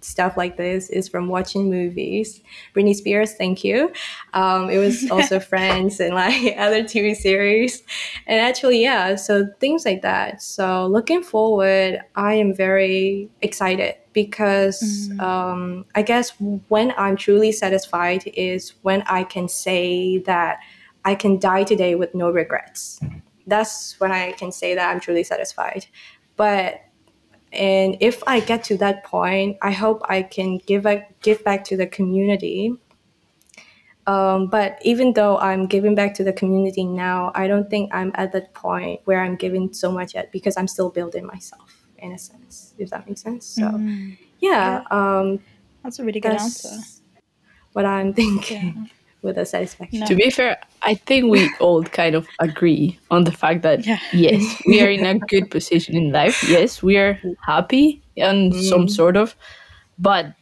stuff 0.00 0.36
like 0.36 0.56
this 0.56 0.90
is 0.90 1.08
from 1.08 1.28
watching 1.28 1.70
movies. 1.70 2.40
Britney 2.74 2.94
Spears, 2.94 3.34
thank 3.34 3.64
you. 3.64 3.92
Um, 4.34 4.70
it 4.70 4.78
was 4.78 5.10
also 5.10 5.40
Friends 5.40 6.00
and 6.00 6.14
like 6.14 6.54
other 6.58 6.82
TV 6.82 7.14
series. 7.14 7.82
And 8.26 8.40
actually, 8.40 8.82
yeah, 8.82 9.16
so 9.16 9.46
things 9.60 9.84
like 9.84 10.02
that. 10.02 10.42
So 10.42 10.86
looking 10.86 11.22
forward, 11.22 12.00
I 12.14 12.34
am 12.34 12.54
very 12.54 13.28
excited 13.42 13.96
because 14.12 15.10
mm. 15.10 15.20
um, 15.20 15.84
I 15.94 16.02
guess 16.02 16.32
when 16.68 16.94
I'm 16.96 17.16
truly 17.16 17.52
satisfied 17.52 18.22
is 18.34 18.74
when 18.82 19.02
I 19.02 19.24
can 19.24 19.48
say 19.48 20.18
that 20.18 20.58
I 21.04 21.14
can 21.14 21.38
die 21.38 21.64
today 21.64 21.94
with 21.94 22.14
no 22.14 22.30
regrets. 22.30 23.00
That's 23.46 23.98
when 24.00 24.10
I 24.10 24.32
can 24.32 24.50
say 24.50 24.74
that 24.74 24.90
I'm 24.90 25.00
truly 25.00 25.22
satisfied. 25.22 25.86
But 26.36 26.80
and 27.56 27.96
if 28.00 28.22
I 28.26 28.40
get 28.40 28.64
to 28.64 28.76
that 28.78 29.04
point, 29.04 29.56
I 29.62 29.72
hope 29.72 30.02
I 30.08 30.22
can 30.22 30.58
give 30.58 30.82
back, 30.82 31.20
give 31.22 31.42
back 31.44 31.64
to 31.64 31.76
the 31.76 31.86
community. 31.86 32.74
Um, 34.06 34.46
but 34.46 34.78
even 34.82 35.14
though 35.14 35.38
I'm 35.38 35.66
giving 35.66 35.94
back 35.94 36.14
to 36.14 36.24
the 36.24 36.32
community 36.32 36.84
now, 36.84 37.32
I 37.34 37.48
don't 37.48 37.68
think 37.68 37.92
I'm 37.92 38.12
at 38.14 38.32
that 38.32 38.54
point 38.54 39.00
where 39.04 39.20
I'm 39.20 39.34
giving 39.34 39.72
so 39.72 39.90
much 39.90 40.14
yet 40.14 40.30
because 40.30 40.56
I'm 40.56 40.68
still 40.68 40.90
building 40.90 41.26
myself 41.26 41.86
in 41.98 42.12
a 42.12 42.18
sense, 42.18 42.74
if 42.78 42.90
that 42.90 43.08
makes 43.08 43.22
sense. 43.22 43.46
So, 43.46 43.62
mm. 43.62 44.16
yeah, 44.38 44.84
yeah. 44.90 45.18
Um, 45.18 45.40
that's 45.82 45.98
a 45.98 46.04
really 46.04 46.20
good 46.20 46.32
answer. 46.32 46.76
What 47.72 47.84
I'm 47.84 48.12
thinking. 48.22 48.74
Yeah 48.76 48.86
with 49.26 49.36
a 49.36 49.44
satisfaction. 49.44 50.00
No. 50.00 50.06
To 50.06 50.14
be 50.14 50.30
fair, 50.30 50.56
I 50.82 50.94
think 50.94 51.30
we 51.30 51.50
all 51.60 51.82
kind 51.82 52.14
of 52.14 52.26
agree 52.38 52.98
on 53.10 53.24
the 53.24 53.32
fact 53.32 53.62
that 53.62 53.84
yeah. 53.84 53.98
yes, 54.12 54.62
we 54.66 54.80
are 54.80 54.88
in 54.88 55.04
a 55.04 55.18
good 55.18 55.50
position 55.50 55.96
in 55.96 56.12
life. 56.12 56.48
Yes, 56.48 56.82
we 56.82 56.96
are 56.96 57.20
happy 57.44 58.00
and 58.16 58.52
mm. 58.52 58.62
some 58.62 58.88
sort 58.88 59.16
of, 59.16 59.34
but 59.98 60.32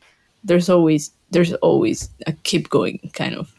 there's 0.45 0.69
always 0.69 1.11
there's 1.31 1.55
always 1.55 2.11
a 2.27 2.33
keep 2.45 2.69
going 2.69 3.11
kind 3.15 3.35
of 3.35 3.53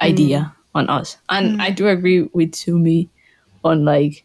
idea 0.00 0.38
mm. 0.38 0.56
on 0.74 0.88
us. 0.88 1.18
And 1.28 1.58
mm. 1.58 1.60
I 1.60 1.70
do 1.70 1.86
agree 1.86 2.22
with 2.32 2.54
Sumi 2.54 3.08
on 3.62 3.84
like 3.84 4.24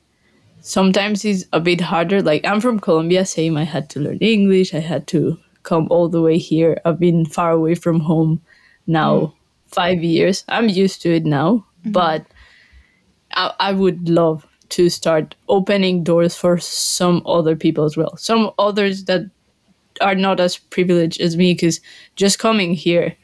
sometimes 0.61 1.25
it's 1.25 1.45
a 1.53 1.59
bit 1.59 1.81
harder. 1.81 2.21
Like 2.21 2.45
I'm 2.45 2.61
from 2.61 2.79
Colombia, 2.79 3.25
same 3.25 3.57
I 3.57 3.65
had 3.65 3.89
to 3.91 3.99
learn 3.99 4.17
English, 4.19 4.73
I 4.73 4.79
had 4.79 5.05
to 5.07 5.37
come 5.63 5.87
all 5.91 6.07
the 6.07 6.21
way 6.21 6.37
here. 6.37 6.79
I've 6.85 6.99
been 6.99 7.25
far 7.25 7.51
away 7.51 7.75
from 7.75 7.99
home 7.99 8.41
now 8.87 9.13
mm 9.13 9.33
five 9.67 10.03
years. 10.03 10.43
I'm 10.47 10.69
used 10.69 11.01
to 11.03 11.13
it 11.13 11.25
now, 11.25 11.65
mm-hmm. 11.81 11.91
but 11.91 12.25
I, 13.31 13.53
I 13.59 13.71
would 13.73 14.09
love 14.09 14.45
to 14.69 14.89
start 14.89 15.35
opening 15.47 16.03
doors 16.03 16.35
for 16.35 16.57
some 16.57 17.21
other 17.25 17.55
people 17.55 17.85
as 17.85 17.95
well. 17.95 18.17
Some 18.17 18.51
others 18.59 19.05
that 19.05 19.29
are 20.01 20.15
not 20.15 20.39
as 20.39 20.57
privileged 20.57 21.21
as 21.21 21.37
me, 21.37 21.53
because 21.53 21.79
just 22.15 22.39
coming 22.39 22.73
here, 22.73 23.15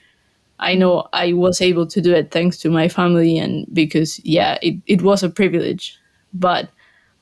I 0.59 0.75
know 0.75 1.07
I 1.11 1.33
was 1.33 1.61
able 1.61 1.85
to 1.87 2.01
do 2.01 2.13
it 2.13 2.31
thanks 2.31 2.57
to 2.59 2.69
my 2.69 2.87
family 2.87 3.37
and 3.37 3.65
because, 3.73 4.23
yeah, 4.23 4.57
it, 4.61 4.75
it 4.87 5.01
was 5.01 5.23
a 5.23 5.29
privilege. 5.29 5.97
But 6.33 6.69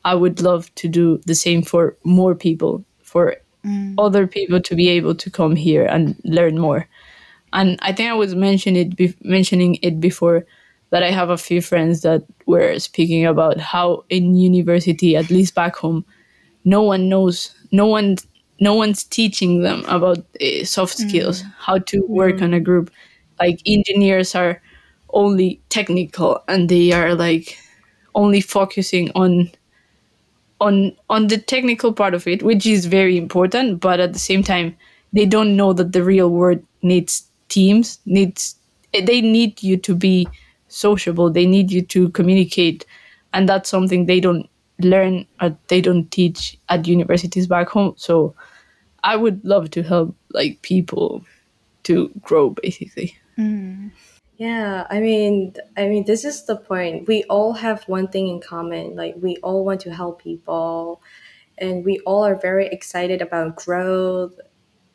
I 0.06 0.16
would 0.16 0.42
love 0.42 0.74
to 0.76 0.88
do 0.88 1.20
the 1.26 1.36
same 1.36 1.62
for 1.64 1.98
more 2.04 2.36
people, 2.36 2.86
for 3.02 3.36
mm. 3.66 3.96
other 3.98 4.28
people 4.28 4.62
to 4.62 4.76
be 4.76 4.90
able 4.90 5.16
to 5.16 5.30
come 5.30 5.56
here 5.56 5.86
and 5.86 6.16
learn 6.24 6.60
more 6.60 6.88
and 7.54 7.80
I 7.82 7.92
think 7.92 8.10
I 8.10 8.14
was 8.14 8.36
mentioning 8.36 8.88
it 8.88 8.96
be- 8.96 9.18
mentioning 9.22 9.78
it 9.82 10.00
before 10.00 10.46
that 10.92 11.04
I 11.04 11.12
have 11.12 11.30
a 11.30 11.38
few 11.38 11.62
friends 11.62 12.02
that 12.02 12.24
were 12.46 12.78
speaking 12.80 13.26
about 13.26 13.60
how 13.60 14.04
in 14.10 14.36
university, 14.36 15.16
at 15.16 15.30
least 15.30 15.56
back 15.56 15.76
home, 15.78 16.06
no 16.66 16.82
one 16.82 17.10
knows, 17.10 17.56
no 17.72 17.88
one, 17.88 18.18
no 18.60 18.76
one's 18.76 19.04
teaching 19.06 19.62
them 19.62 19.86
about 19.88 20.20
uh, 20.42 20.64
soft 20.66 20.98
mm. 20.98 21.08
skills, 21.08 21.44
mm. 21.44 21.54
how 21.58 21.78
to 21.80 22.02
work 22.08 22.36
mm. 22.36 22.44
on 22.44 22.54
a 22.54 22.60
group. 22.60 22.92
Like 23.40 23.62
engineers 23.66 24.36
are 24.36 24.62
only 25.10 25.62
technical, 25.70 26.44
and 26.48 26.70
they 26.70 26.92
are 26.92 27.16
like 27.16 27.58
only 28.14 28.42
focusing 28.42 29.12
on 29.16 29.50
on 30.60 30.96
on 31.10 31.28
the 31.28 31.38
technical 31.38 31.94
part 31.94 32.14
of 32.14 32.28
it, 32.28 32.44
which 32.44 32.66
is 32.66 32.86
very 32.86 33.18
important. 33.18 33.80
But 33.80 34.00
at 34.00 34.14
the 34.14 34.20
same 34.20 34.44
time, 34.44 34.76
they 35.14 35.26
don't 35.26 35.56
know 35.56 35.74
that 35.74 35.94
the 35.94 36.04
real 36.04 36.30
world 36.30 36.62
needs 36.84 37.31
teams 37.52 38.00
needs 38.06 38.56
they 38.94 39.22
need 39.22 39.62
you 39.62 39.78
to 39.78 39.96
be 39.96 40.28
sociable. 40.68 41.30
They 41.30 41.46
need 41.46 41.72
you 41.72 41.82
to 41.84 42.10
communicate. 42.10 42.86
And 43.34 43.48
that's 43.48 43.70
something 43.70 44.06
they 44.06 44.20
don't 44.20 44.50
learn 44.80 45.28
or 45.42 45.56
they 45.68 45.82
don't 45.82 46.10
teach 46.12 46.58
at 46.70 46.88
universities 46.88 47.48
back 47.48 47.70
home. 47.70 47.94
So 47.98 48.36
i 49.04 49.16
would 49.16 49.44
love 49.44 49.70
to 49.72 49.82
help 49.84 50.16
like 50.32 50.62
people 50.62 51.24
to 51.84 52.12
grow 52.22 52.52
basically. 52.52 53.16
Mm. 53.38 53.92
yeah 54.38 54.86
i 54.90 55.00
mean 55.00 55.56
i 55.78 55.88
mean 55.88 56.04
this 56.06 56.26
is 56.26 56.46
the 56.46 56.56
point. 56.56 57.08
We 57.08 57.24
all 57.24 57.54
have 57.54 57.84
one 57.88 58.08
thing 58.08 58.28
in 58.28 58.42
common. 58.42 58.96
Like 58.96 59.16
we 59.18 59.38
all 59.38 59.64
want 59.66 59.82
to 59.82 59.94
help 59.94 60.22
people. 60.22 61.02
And 61.58 61.86
we 61.86 62.00
all 62.00 62.26
are 62.26 62.36
very 62.36 62.68
excited 62.68 63.22
about 63.22 63.56
growth 63.56 64.34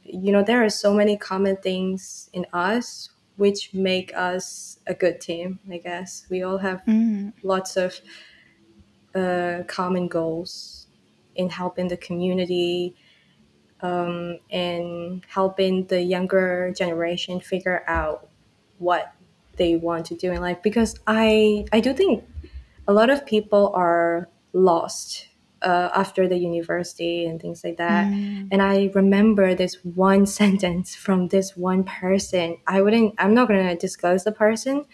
you 0.08 0.32
know 0.32 0.42
there 0.42 0.64
are 0.64 0.70
so 0.70 0.92
many 0.94 1.16
common 1.16 1.56
things 1.56 2.30
in 2.32 2.46
us 2.52 3.10
which 3.36 3.74
make 3.74 4.16
us 4.16 4.78
a 4.86 4.94
good 4.94 5.20
team 5.20 5.58
i 5.70 5.76
guess 5.78 6.26
we 6.30 6.42
all 6.42 6.58
have 6.58 6.82
mm. 6.86 7.32
lots 7.42 7.76
of 7.76 8.00
uh, 9.14 9.62
common 9.66 10.08
goals 10.08 10.86
in 11.34 11.48
helping 11.48 11.88
the 11.88 11.96
community 11.96 12.94
um, 13.80 14.38
and 14.50 15.22
helping 15.28 15.86
the 15.86 16.02
younger 16.02 16.72
generation 16.76 17.40
figure 17.40 17.82
out 17.86 18.28
what 18.78 19.14
they 19.56 19.76
want 19.76 20.04
to 20.04 20.14
do 20.14 20.32
in 20.32 20.40
life 20.40 20.58
because 20.62 20.98
i 21.06 21.64
i 21.72 21.80
do 21.80 21.92
think 21.92 22.24
a 22.88 22.92
lot 22.92 23.10
of 23.10 23.24
people 23.26 23.72
are 23.74 24.28
lost 24.52 25.28
uh, 25.62 25.90
after 25.94 26.28
the 26.28 26.36
university 26.36 27.26
and 27.26 27.40
things 27.40 27.64
like 27.64 27.76
that. 27.78 28.06
Mm. 28.06 28.48
And 28.52 28.62
I 28.62 28.90
remember 28.94 29.54
this 29.54 29.76
one 29.84 30.26
sentence 30.40 30.94
from 30.94 31.28
this 31.28 31.56
one 31.56 31.84
person. 31.84 32.58
I 32.66 32.82
wouldn't, 32.82 33.14
I'm 33.18 33.34
not 33.34 33.48
going 33.48 33.66
to 33.66 33.76
disclose 33.76 34.24
the 34.24 34.32
person, 34.32 34.84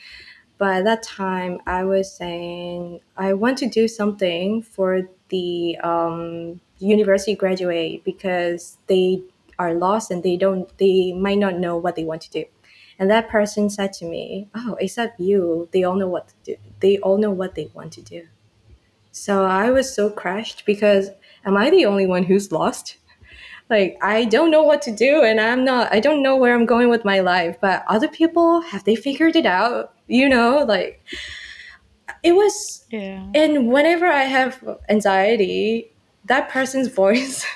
but 0.58 0.76
at 0.76 0.84
that 0.84 1.02
time 1.02 1.58
I 1.66 1.84
was 1.84 2.14
saying, 2.14 3.00
I 3.16 3.32
want 3.34 3.58
to 3.58 3.68
do 3.68 3.88
something 3.88 4.62
for 4.62 5.02
the 5.28 5.78
um, 5.82 6.60
university 6.78 7.34
graduate 7.34 8.04
because 8.04 8.78
they 8.86 9.22
are 9.58 9.74
lost 9.74 10.10
and 10.10 10.22
they 10.22 10.36
don't, 10.36 10.76
they 10.78 11.12
might 11.12 11.38
not 11.38 11.58
know 11.58 11.76
what 11.76 11.96
they 11.96 12.04
want 12.04 12.22
to 12.22 12.30
do. 12.30 12.44
And 12.98 13.10
that 13.10 13.28
person 13.28 13.68
said 13.68 13.92
to 13.94 14.04
me, 14.04 14.48
"Oh, 14.54 14.76
except 14.78 15.18
you, 15.18 15.68
they 15.72 15.82
all 15.82 15.96
know 15.96 16.06
what 16.06 16.28
to 16.28 16.34
do. 16.44 16.56
They 16.78 16.98
all 16.98 17.18
know 17.18 17.32
what 17.32 17.56
they 17.56 17.68
want 17.74 17.92
to 17.94 18.00
do." 18.00 18.28
So 19.12 19.44
I 19.44 19.70
was 19.70 19.94
so 19.94 20.10
crushed 20.10 20.64
because 20.64 21.10
am 21.44 21.56
I 21.56 21.70
the 21.70 21.84
only 21.84 22.06
one 22.06 22.24
who's 22.24 22.50
lost? 22.50 22.96
Like 23.68 23.96
I 24.02 24.24
don't 24.24 24.50
know 24.50 24.62
what 24.62 24.82
to 24.82 24.90
do 24.90 25.22
and 25.22 25.40
I'm 25.40 25.64
not 25.64 25.92
I 25.92 26.00
don't 26.00 26.22
know 26.22 26.36
where 26.36 26.54
I'm 26.54 26.66
going 26.66 26.88
with 26.88 27.04
my 27.04 27.20
life, 27.20 27.56
but 27.60 27.84
other 27.88 28.08
people 28.08 28.62
have 28.62 28.84
they 28.84 28.96
figured 28.96 29.36
it 29.36 29.46
out? 29.46 29.94
You 30.08 30.28
know, 30.28 30.64
like 30.66 31.04
it 32.22 32.32
was 32.32 32.86
yeah. 32.90 33.26
and 33.34 33.68
whenever 33.68 34.06
I 34.06 34.24
have 34.24 34.62
anxiety, 34.88 35.92
that 36.24 36.48
person's 36.48 36.88
voice 37.02 37.46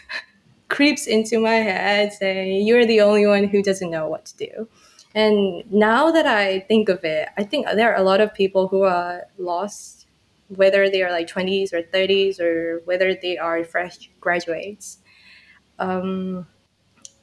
creeps 0.69 1.07
into 1.07 1.41
my 1.41 1.55
head 1.55 2.13
saying 2.13 2.67
you're 2.67 2.87
the 2.87 3.01
only 3.01 3.27
one 3.27 3.45
who 3.45 3.63
doesn't 3.63 3.91
know 3.91 4.09
what 4.09 4.27
to 4.27 4.37
do. 4.37 4.69
And 5.15 5.65
now 5.73 6.11
that 6.11 6.27
I 6.27 6.61
think 6.61 6.91
of 6.91 7.03
it, 7.03 7.31
I 7.39 7.45
think 7.45 7.67
there 7.67 7.93
are 7.95 7.99
a 7.99 8.05
lot 8.05 8.21
of 8.21 8.35
people 8.35 8.69
who 8.69 8.83
are 8.83 9.27
lost 9.39 10.06
whether 10.49 10.89
they 10.91 11.03
are 11.03 11.11
like 11.11 11.27
20s 11.29 11.73
or 11.73 11.83
30s 11.83 12.41
or 12.41 12.81
whether 12.85 13.15
they 13.15 13.39
are 13.39 13.65
fresh 13.65 14.11
graduates. 14.21 14.99
Um, 15.79 16.47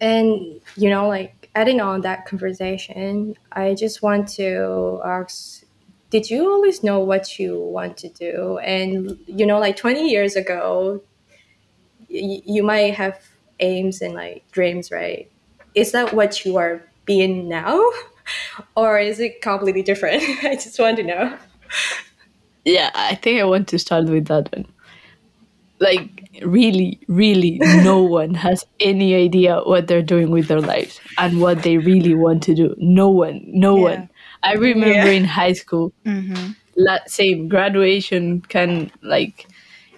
and, 0.01 0.61
you 0.75 0.89
know, 0.89 1.07
like 1.07 1.49
adding 1.55 1.81
on 1.81 2.01
that 2.01 2.25
conversation, 2.25 3.35
I 3.51 3.73
just 3.75 4.01
want 4.01 4.27
to 4.35 5.01
ask 5.05 5.63
did 6.11 6.29
you 6.29 6.49
always 6.51 6.83
know 6.83 6.99
what 6.99 7.39
you 7.39 7.59
want 7.59 7.97
to 7.97 8.09
do? 8.09 8.59
And, 8.59 9.17
you 9.27 9.45
know, 9.47 9.59
like 9.59 9.77
20 9.77 10.09
years 10.09 10.35
ago, 10.35 11.01
y- 12.09 12.41
you 12.45 12.63
might 12.63 12.93
have 12.95 13.19
aims 13.59 14.01
and 14.01 14.13
like 14.13 14.49
dreams, 14.51 14.91
right? 14.91 15.29
Is 15.75 15.91
that 15.91 16.13
what 16.13 16.45
you 16.45 16.57
are 16.57 16.83
being 17.05 17.47
now? 17.49 17.81
Or 18.75 18.99
is 18.99 19.19
it 19.19 19.41
completely 19.41 19.81
different? 19.83 20.23
I 20.43 20.55
just 20.55 20.79
want 20.79 20.95
to 20.97 21.03
know. 21.03 21.37
Yeah, 22.65 22.91
I 22.95 23.15
think 23.15 23.41
I 23.41 23.43
want 23.45 23.67
to 23.69 23.79
start 23.79 24.05
with 24.05 24.27
that 24.27 24.51
one. 24.55 24.65
Like, 25.79 26.29
really, 26.43 26.99
really, 27.07 27.57
no 27.83 28.01
one 28.01 28.33
has 28.35 28.65
any 28.79 29.15
idea 29.15 29.59
what 29.61 29.87
they're 29.87 30.01
doing 30.01 30.31
with 30.31 30.47
their 30.47 30.61
lives 30.61 30.99
and 31.17 31.41
what 31.41 31.63
they 31.63 31.77
really 31.77 32.13
want 32.15 32.41
to 32.43 32.55
do. 32.55 32.73
No 32.77 33.09
one, 33.09 33.41
no 33.47 33.75
Yeah. 33.77 33.83
one. 33.83 34.09
I 34.43 34.53
remember 34.53 35.09
Yeah. 35.09 35.17
in 35.19 35.25
high 35.25 35.53
school, 35.53 35.93
mm-hmm. 36.05 36.51
la- 36.75 37.05
same 37.07 37.47
graduation 37.47 38.41
kind 38.41 38.91
like 39.01 39.47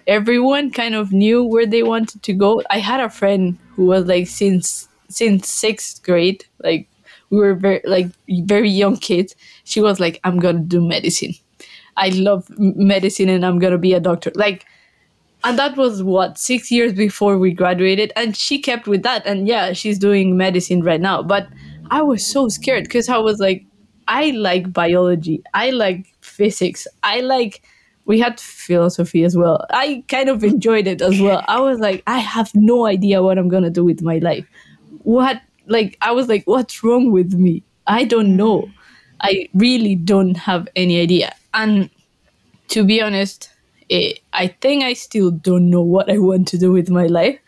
everyone 0.07 0.69
kind 0.71 0.93
of 0.93 1.11
knew 1.11 1.43
where 1.43 1.65
they 1.65 1.81
wanted 1.81 2.21
to 2.21 2.33
go 2.33 2.61
i 2.69 2.77
had 2.79 2.99
a 2.99 3.09
friend 3.09 3.57
who 3.75 3.85
was 3.85 4.05
like 4.05 4.27
since 4.27 4.87
since 5.09 5.49
sixth 5.49 6.03
grade 6.03 6.45
like 6.63 6.87
we 7.31 7.37
were 7.37 7.55
very 7.55 7.81
like 7.85 8.07
very 8.29 8.69
young 8.69 8.97
kids 8.97 9.35
she 9.63 9.81
was 9.81 9.99
like 9.99 10.19
i'm 10.23 10.37
gonna 10.37 10.59
do 10.59 10.79
medicine 10.85 11.33
i 11.97 12.09
love 12.09 12.47
medicine 12.57 13.29
and 13.29 13.45
i'm 13.45 13.59
gonna 13.59 13.77
be 13.77 13.93
a 13.93 13.99
doctor. 13.99 14.31
Like 14.35 14.65
and 15.43 15.59
that 15.59 15.77
was 15.77 16.01
what 16.01 16.37
six 16.37 16.71
years 16.71 16.93
before 16.93 17.37
we 17.37 17.51
graduated 17.51 18.11
and 18.15 18.35
she 18.35 18.59
kept 18.59 18.87
with 18.87 19.03
that 19.03 19.25
and 19.25 19.47
yeah 19.47 19.73
she's 19.73 19.99
doing 19.99 20.37
medicine 20.37 20.81
right 20.83 21.01
now. 21.01 21.21
But 21.23 21.47
i 21.91 22.01
was 22.01 22.25
so 22.25 22.47
scared 22.49 22.83
because 22.85 23.09
i 23.09 23.17
was 23.17 23.39
like 23.39 23.63
i 24.07 24.31
like 24.31 24.73
biology 24.73 25.43
i 25.53 25.69
like 25.69 26.07
physics 26.21 26.87
i 27.03 27.21
like 27.21 27.61
we 28.05 28.19
had 28.19 28.39
philosophy 28.39 29.23
as 29.23 29.35
well. 29.35 29.65
I 29.71 30.03
kind 30.09 30.29
of 30.29 30.43
enjoyed 30.43 30.85
it 30.85 31.01
as 31.01 31.19
well. 31.19 31.43
I 31.47 31.59
was 31.59 31.79
like 31.79 32.03
i 32.07 32.19
have 32.19 32.51
no 32.55 32.85
idea 32.85 33.21
what 33.23 33.37
i'm 33.37 33.49
gonna 33.49 33.69
do 33.69 33.83
with 33.83 34.01
my 34.01 34.17
life. 34.19 34.45
What 35.03 35.41
like 35.67 35.97
i 36.01 36.11
was 36.11 36.27
like 36.27 36.43
what's 36.45 36.83
wrong 36.83 37.11
with 37.11 37.33
me? 37.33 37.63
I 37.87 38.03
don't 38.03 38.35
know. 38.35 38.69
I 39.21 39.47
really 39.53 39.95
don't 39.95 40.35
have 40.35 40.67
any 40.75 40.99
idea 40.99 41.33
and 41.55 41.89
to 42.67 42.83
be 42.83 43.01
honest, 43.01 43.49
eh, 43.89 44.13
I 44.33 44.47
think 44.47 44.83
I 44.83 44.93
still 44.93 45.31
don't 45.31 45.69
know 45.69 45.81
what 45.81 46.11
I 46.11 46.17
want 46.19 46.47
to 46.49 46.57
do 46.57 46.71
with 46.71 46.89
my 46.89 47.07
life. 47.07 47.39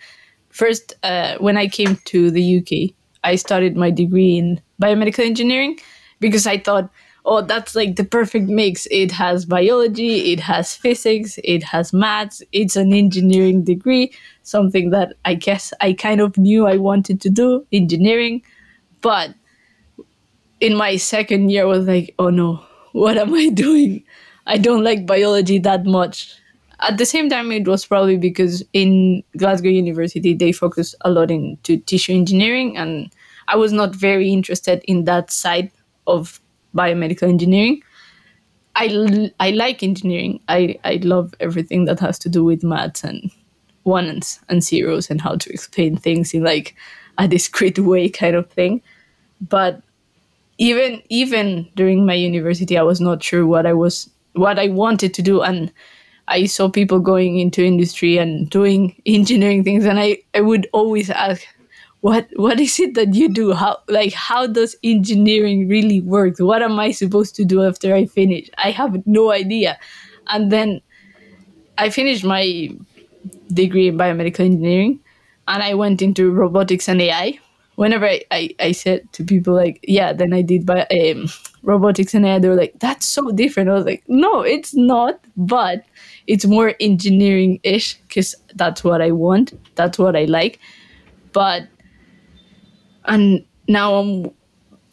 First, 0.50 0.94
uh, 1.04 1.38
when 1.38 1.58
I 1.58 1.68
came 1.68 1.98
to 2.06 2.32
the 2.32 2.58
UK, 2.58 2.96
I 3.24 3.36
started 3.36 3.76
my 3.76 3.92
degree 3.92 4.38
in 4.38 4.62
biomedical 4.82 5.26
engineering 5.26 5.78
because 6.20 6.48
I 6.48 6.58
thought, 6.58 6.90
oh, 7.26 7.42
that's 7.42 7.76
like 7.76 7.98
the 7.98 8.06
perfect 8.06 8.48
mix. 8.48 8.88
It 8.90 9.12
has 9.12 9.46
biology, 9.46 10.32
it 10.32 10.40
has 10.40 10.76
physics, 10.76 11.38
it 11.44 11.62
has 11.64 11.92
maths, 11.94 12.42
it's 12.54 12.78
an 12.78 12.94
engineering 12.94 13.64
degree, 13.64 14.14
something 14.44 14.92
that 14.92 15.14
I 15.26 15.36
guess 15.36 15.74
I 15.82 15.94
kind 15.94 16.22
of 16.22 16.38
knew 16.38 16.66
I 16.66 16.78
wanted 16.78 17.20
to 17.22 17.30
do, 17.30 17.68
engineering. 17.74 18.42
But 19.02 19.36
in 20.62 20.76
my 20.76 20.96
second 20.96 21.50
year, 21.50 21.64
I 21.64 21.66
was 21.66 21.86
like, 21.86 22.16
oh 22.18 22.30
no, 22.30 22.64
what 22.98 23.18
am 23.18 23.34
I 23.34 23.50
doing? 23.50 24.04
I 24.48 24.58
don't 24.58 24.84
like 24.84 25.06
biology 25.06 25.60
that 25.60 25.86
much. 25.86 26.34
At 26.80 26.98
the 26.98 27.06
same 27.06 27.30
time, 27.30 27.52
it 27.52 27.68
was 27.68 27.86
probably 27.86 28.18
because 28.18 28.64
in 28.74 29.24
Glasgow 29.38 29.70
University 29.70 30.34
they 30.34 30.52
focus 30.52 30.96
a 31.02 31.10
lot 31.10 31.32
into 31.32 31.78
tissue 31.78 32.14
engineering, 32.14 32.78
and 32.78 33.12
I 33.48 33.56
was 33.56 33.72
not 33.72 33.96
very 33.96 34.32
interested 34.32 34.84
in 34.88 35.06
that 35.06 35.32
side 35.32 35.72
of 36.06 36.40
biomedical 36.76 37.28
engineering. 37.28 37.82
I, 38.76 39.32
I 39.40 39.52
like 39.52 39.82
engineering. 39.82 40.40
I, 40.48 40.80
I 40.84 41.00
love 41.02 41.34
everything 41.40 41.86
that 41.86 42.00
has 42.00 42.20
to 42.20 42.30
do 42.30 42.44
with 42.44 42.64
maths 42.64 43.04
and 43.04 43.32
ones 43.86 44.40
and 44.50 44.64
zeros 44.64 45.10
and 45.10 45.20
how 45.20 45.36
to 45.36 45.52
explain 45.52 45.98
things 45.98 46.34
in 46.34 46.44
like 46.44 46.76
a 47.18 47.28
discrete 47.28 47.80
way 47.80 48.10
kind 48.10 48.36
of 48.36 48.50
thing. 48.52 48.84
But 49.42 49.82
even 50.58 51.02
even 51.10 51.68
during 51.76 52.06
my 52.06 52.14
university 52.14 52.78
i 52.78 52.82
was 52.84 53.00
not 53.00 53.24
sure 53.24 53.46
what 53.46 53.66
i 53.66 53.74
was 53.74 54.10
what 54.34 54.60
i 54.60 54.68
wanted 54.68 55.14
to 55.16 55.22
do. 55.22 55.42
And 55.42 55.72
i 56.28 56.46
saw 56.46 56.70
people 56.70 57.00
going 57.00 57.40
into 57.40 57.64
industry 57.64 58.18
and 58.18 58.50
doing 58.50 59.02
engineering 59.06 59.64
things. 59.64 59.86
And 59.86 60.00
i 60.00 60.18
i 60.36 60.42
would 60.42 60.68
always 60.74 61.10
ask 61.10 61.44
what 62.02 62.28
what 62.36 62.60
is 62.60 62.80
it 62.80 62.94
that 62.96 63.16
you 63.16 63.30
do? 63.30 63.54
How 63.54 63.78
like 63.90 64.14
how 64.14 64.48
does 64.48 64.76
engineering 64.84 65.68
really 65.68 66.02
work? 66.02 66.38
What 66.40 66.62
am 66.62 66.80
i 66.80 66.92
supposed 66.92 67.36
to 67.36 67.46
do 67.46 67.64
after 67.64 67.94
i 67.96 68.06
finish? 68.06 68.50
I 68.58 68.72
have 68.72 69.06
no 69.08 69.32
idea. 69.32 69.78
And 70.28 70.52
then 70.52 70.82
i 71.78 71.90
finished 71.90 72.24
my 72.24 72.70
degree 73.54 73.88
in 73.88 73.98
biomedical 73.98 74.42
engineering 74.42 75.00
and 75.48 75.64
I 75.64 75.74
went 75.76 76.02
into 76.02 76.32
robotics 76.32 76.90
and 76.90 77.02
AI. 77.02 77.40
Whenever 77.78 78.08
I, 78.08 78.24
I, 78.32 78.52
I 78.60 78.74
said 78.74 79.12
to 79.14 79.26
people 79.26 79.56
like, 79.56 79.80
yeah, 79.88 80.14
then 80.14 80.34
I 80.34 80.44
did 80.44 80.68
bi- 80.68 80.88
um, 80.92 81.30
robotics 81.64 82.16
and 82.16 82.26
AI, 82.26 82.40
they 82.40 82.50
were 82.50 82.56
like, 82.56 82.76
that's 82.80 83.08
so 83.08 83.32
different. 83.32 83.70
I 83.70 83.76
was 83.76 83.86
like, 83.86 84.04
no, 84.08 84.42
it's 84.44 84.76
not, 84.76 85.22
but 85.38 85.86
it's 86.28 86.46
more 86.46 86.76
engineering 86.82 87.60
ish 87.64 87.96
because 88.08 88.36
that's 88.56 88.84
what 88.84 89.02
I 89.02 89.12
want. 89.12 89.54
That's 89.76 90.00
what 90.00 90.16
I 90.16 90.26
like. 90.26 90.60
But, 91.34 91.68
and 93.06 93.46
now 93.68 93.96
I'm, 93.96 94.32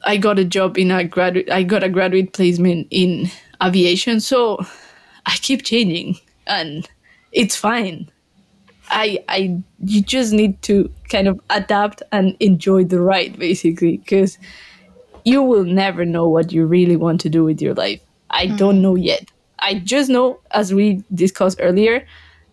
I 0.05 0.16
got 0.18 0.38
a 0.38 0.44
job 0.47 0.79
in 0.79 0.90
a 0.90 1.05
graduate, 1.05 1.51
I 1.51 1.64
got 1.64 1.85
a 1.85 1.90
graduate 1.90 2.33
placement 2.35 2.88
in 2.90 3.31
aviation. 3.62 4.20
So 4.20 4.59
I 5.27 5.37
keep 5.42 5.64
changing 5.64 6.16
and 6.47 6.88
it's 7.33 7.57
fine. 7.57 8.11
I 8.95 9.19
I 9.29 9.61
you 9.85 10.01
just 10.01 10.33
need 10.33 10.63
to 10.63 10.91
kind 11.11 11.29
of 11.29 11.41
adapt 11.51 12.03
and 12.13 12.37
enjoy 12.41 12.85
the 12.85 13.01
ride 13.01 13.39
basically 13.39 13.99
because 13.99 14.39
you 15.25 15.43
will 15.43 15.65
never 15.65 16.05
know 16.05 16.29
what 16.29 16.53
you 16.53 16.65
really 16.65 16.97
want 16.97 17.21
to 17.23 17.29
do 17.29 17.45
with 17.45 17.61
your 17.61 17.75
life. 17.75 18.01
I 18.31 18.47
hmm. 18.47 18.57
don't 18.57 18.81
know 18.81 18.95
yet. 18.95 19.31
I 19.59 19.81
just 19.81 20.09
know 20.09 20.39
as 20.53 20.73
we 20.73 21.03
discussed 21.13 21.59
earlier 21.61 22.07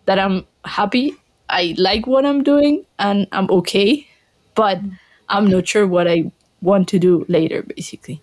that 0.06 0.18
I'm 0.18 0.46
happy. 0.64 1.14
I 1.48 1.74
like 1.76 2.06
what 2.06 2.24
I'm 2.24 2.42
doing 2.42 2.86
and 2.98 3.26
I'm 3.32 3.50
okay, 3.50 4.06
but 4.54 4.78
hmm. 4.78 4.90
I'm 5.28 5.46
not 5.46 5.68
sure 5.68 5.86
what 5.86 6.08
I 6.08 6.32
want 6.60 6.88
to 6.88 6.98
do 6.98 7.24
later 7.28 7.62
basically. 7.62 8.20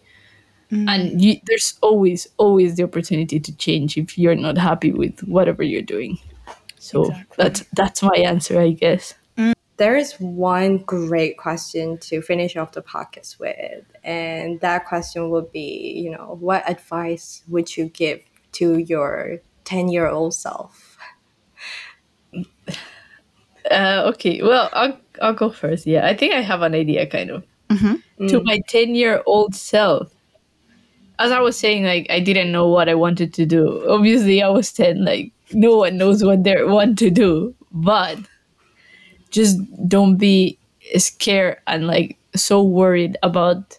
Hmm. 0.70 0.90
And 0.90 1.22
you, 1.22 1.40
there's 1.46 1.80
always 1.82 2.28
always 2.38 2.76
the 2.76 2.84
opportunity 2.84 3.40
to 3.40 3.56
change 3.56 3.98
if 3.98 4.18
you're 4.18 4.36
not 4.36 4.58
happy 4.58 4.92
with 4.92 5.22
whatever 5.22 5.64
you're 5.64 5.82
doing. 5.82 6.20
So 6.90 7.04
Exactly. 7.04 7.36
that's 7.38 7.64
that's 7.74 8.02
my 8.02 8.16
answer, 8.16 8.60
I 8.60 8.72
guess. 8.72 9.14
Mm. 9.38 9.54
There 9.78 9.96
is 9.96 10.14
one 10.20 10.80
great 10.80 11.38
question 11.38 12.00
to 12.00 12.22
finish 12.22 12.58
off 12.58 12.72
the 12.72 12.82
podcast 12.82 13.40
with, 13.40 13.86
and 14.04 14.60
that 14.62 14.86
question 14.86 15.30
would 15.30 15.52
be, 15.52 15.94
you 16.04 16.10
know, 16.10 16.38
what 16.40 16.68
advice 16.68 17.44
would 17.48 17.78
you 17.78 17.86
give 17.86 18.22
to 18.54 18.80
your 18.80 19.38
10 19.66 19.90
year 19.90 20.08
old 20.08 20.34
self? 20.34 20.98
Uh, 23.70 24.04
okay, 24.08 24.42
well, 24.42 24.70
I'll 24.74 24.98
I'll 25.22 25.34
go 25.34 25.52
first. 25.52 25.86
Yeah, 25.86 26.08
I 26.08 26.16
think 26.16 26.34
I 26.34 26.42
have 26.42 26.62
an 26.64 26.74
idea, 26.74 27.06
kind 27.06 27.30
of. 27.30 27.46
Mm-hmm. 27.70 28.28
To 28.28 28.40
mm. 28.40 28.44
my 28.44 28.60
ten 28.68 28.96
year 28.96 29.22
old 29.28 29.54
self, 29.54 30.12
as 31.20 31.32
I 31.32 31.40
was 31.40 31.58
saying, 31.60 31.84
like 31.84 32.08
I 32.10 32.20
didn't 32.20 32.52
know 32.52 32.68
what 32.68 32.90
I 32.90 32.96
wanted 32.96 33.34
to 33.36 33.46
do. 33.46 33.86
Obviously, 33.88 34.42
I 34.42 34.50
was 34.50 34.72
ten. 34.74 35.06
Like 35.06 35.32
no 35.54 35.78
one 35.78 35.98
knows 35.98 36.24
what 36.24 36.44
they 36.44 36.64
want 36.64 36.98
to 37.00 37.10
do, 37.10 37.56
but 37.72 38.18
just 39.32 39.60
don't 39.88 40.18
be 40.18 40.58
scared 40.98 41.58
and 41.68 41.88
like 41.88 42.18
so 42.36 42.62
worried 42.64 43.18
about 43.24 43.78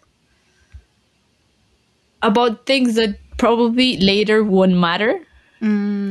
about 2.22 2.66
things 2.66 2.94
that 2.94 3.18
probably 3.38 3.96
later 3.98 4.44
won't 4.44 4.74
matter. 4.74 5.20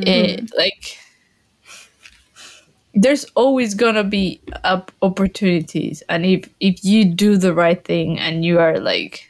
Eh, 0.06 0.38
like 0.58 0.98
there's 2.94 3.26
always 3.36 3.74
gonna 3.76 4.04
be 4.04 4.42
up 4.64 4.92
opportunities 5.02 6.02
and 6.10 6.26
if 6.26 6.50
if 6.60 6.84
you 6.84 7.06
do 7.06 7.38
the 7.38 7.54
right 7.54 7.84
thing 7.86 8.20
and 8.20 8.44
you 8.44 8.60
are 8.60 8.80
like 8.80 9.30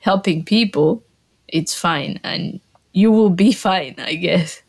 helping 0.00 0.44
people 0.44 1.02
it's 1.48 1.74
fine 1.74 2.20
and 2.24 2.60
you 2.92 3.10
will 3.12 3.30
be 3.30 3.52
fine 3.68 3.94
i 3.98 4.14
guess 4.14 4.62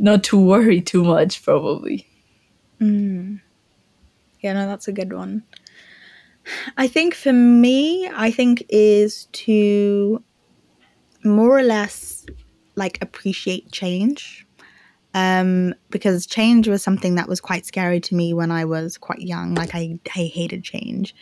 not 0.00 0.24
to 0.24 0.38
worry 0.38 0.80
too 0.80 1.04
much 1.04 1.42
probably 1.42 2.06
Yeah, 4.40 4.54
no, 4.54 4.66
that's 4.66 4.88
a 4.88 4.92
good 4.92 5.12
one. 5.12 5.44
I 6.76 6.88
think 6.88 7.14
for 7.14 7.32
me, 7.32 8.08
I 8.08 8.30
think 8.30 8.64
is 8.70 9.26
to 9.32 10.22
more 11.22 11.58
or 11.58 11.62
less 11.62 12.24
like 12.74 12.98
appreciate 13.02 13.70
change. 13.70 14.46
Um, 15.12 15.74
because 15.90 16.24
change 16.24 16.68
was 16.68 16.82
something 16.82 17.16
that 17.16 17.28
was 17.28 17.40
quite 17.40 17.66
scary 17.66 18.00
to 18.00 18.14
me 18.14 18.32
when 18.32 18.50
I 18.50 18.64
was 18.64 18.96
quite 18.96 19.20
young. 19.20 19.54
Like 19.54 19.74
I, 19.74 19.98
I 20.14 20.30
hated 20.32 20.62
change. 20.62 21.14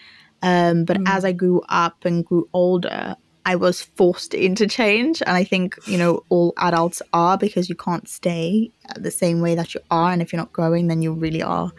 Um, 0.43 0.85
but 0.85 0.99
as 1.07 1.25
I 1.25 1.33
grew 1.33 1.63
up 1.69 2.05
and 2.05 2.25
grew 2.25 2.49
older, 2.53 3.17
I 3.51 3.57
was 3.57 3.83
forced 3.83 4.35
into 4.35 4.67
change. 4.67 5.23
And 5.27 5.37
I 5.37 5.45
think, 5.45 5.77
you 5.87 5.99
know, 5.99 6.23
all 6.29 6.53
adults 6.59 7.01
are 7.13 7.37
because 7.39 7.69
you 7.69 7.77
can't 7.77 8.09
stay 8.09 8.71
the 8.97 9.11
same 9.11 9.41
way 9.41 9.55
that 9.55 9.75
you 9.75 9.81
are. 9.91 10.13
And 10.13 10.21
if 10.23 10.33
you're 10.33 10.43
not 10.45 10.53
growing, 10.53 10.89
then 10.89 11.03
you 11.03 11.13
really 11.13 11.43
are 11.43 11.73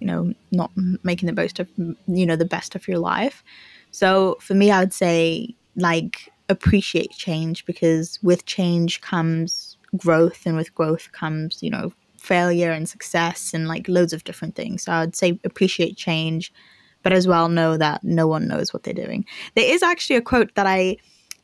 you 0.00 0.06
know 0.06 0.32
not 0.52 0.70
making 1.02 1.26
the 1.26 1.32
most 1.42 1.58
of 1.60 1.68
you 2.06 2.26
know 2.26 2.36
the 2.36 2.44
best 2.56 2.74
of 2.74 2.86
your 2.88 2.98
life 2.98 3.42
So 3.90 4.36
for 4.40 4.54
me, 4.54 4.70
I 4.70 4.80
would 4.80 4.92
say 4.92 5.54
like 5.76 6.30
appreciate 6.48 7.12
change 7.12 7.64
because 7.66 8.18
with 8.22 8.44
change 8.46 9.00
comes 9.00 9.76
growth, 9.96 10.46
and 10.46 10.56
with 10.56 10.74
growth 10.74 11.12
comes, 11.12 11.62
you 11.62 11.70
know, 11.70 11.92
failure 12.18 12.72
and 12.72 12.88
success 12.88 13.54
and 13.54 13.68
like 13.68 13.88
loads 13.88 14.12
of 14.12 14.24
different 14.24 14.54
things. 14.54 14.84
So 14.84 14.92
I 14.92 15.00
would 15.02 15.16
say 15.16 15.40
appreciate 15.44 15.96
change, 15.96 16.52
but 17.06 17.12
as 17.12 17.28
well 17.28 17.48
know 17.48 17.76
that 17.76 18.02
no 18.02 18.26
one 18.26 18.48
knows 18.48 18.74
what 18.74 18.82
they're 18.82 18.92
doing. 18.92 19.24
There 19.54 19.72
is 19.72 19.80
actually 19.80 20.16
a 20.16 20.20
quote 20.20 20.52
that 20.56 20.66
I 20.66 20.96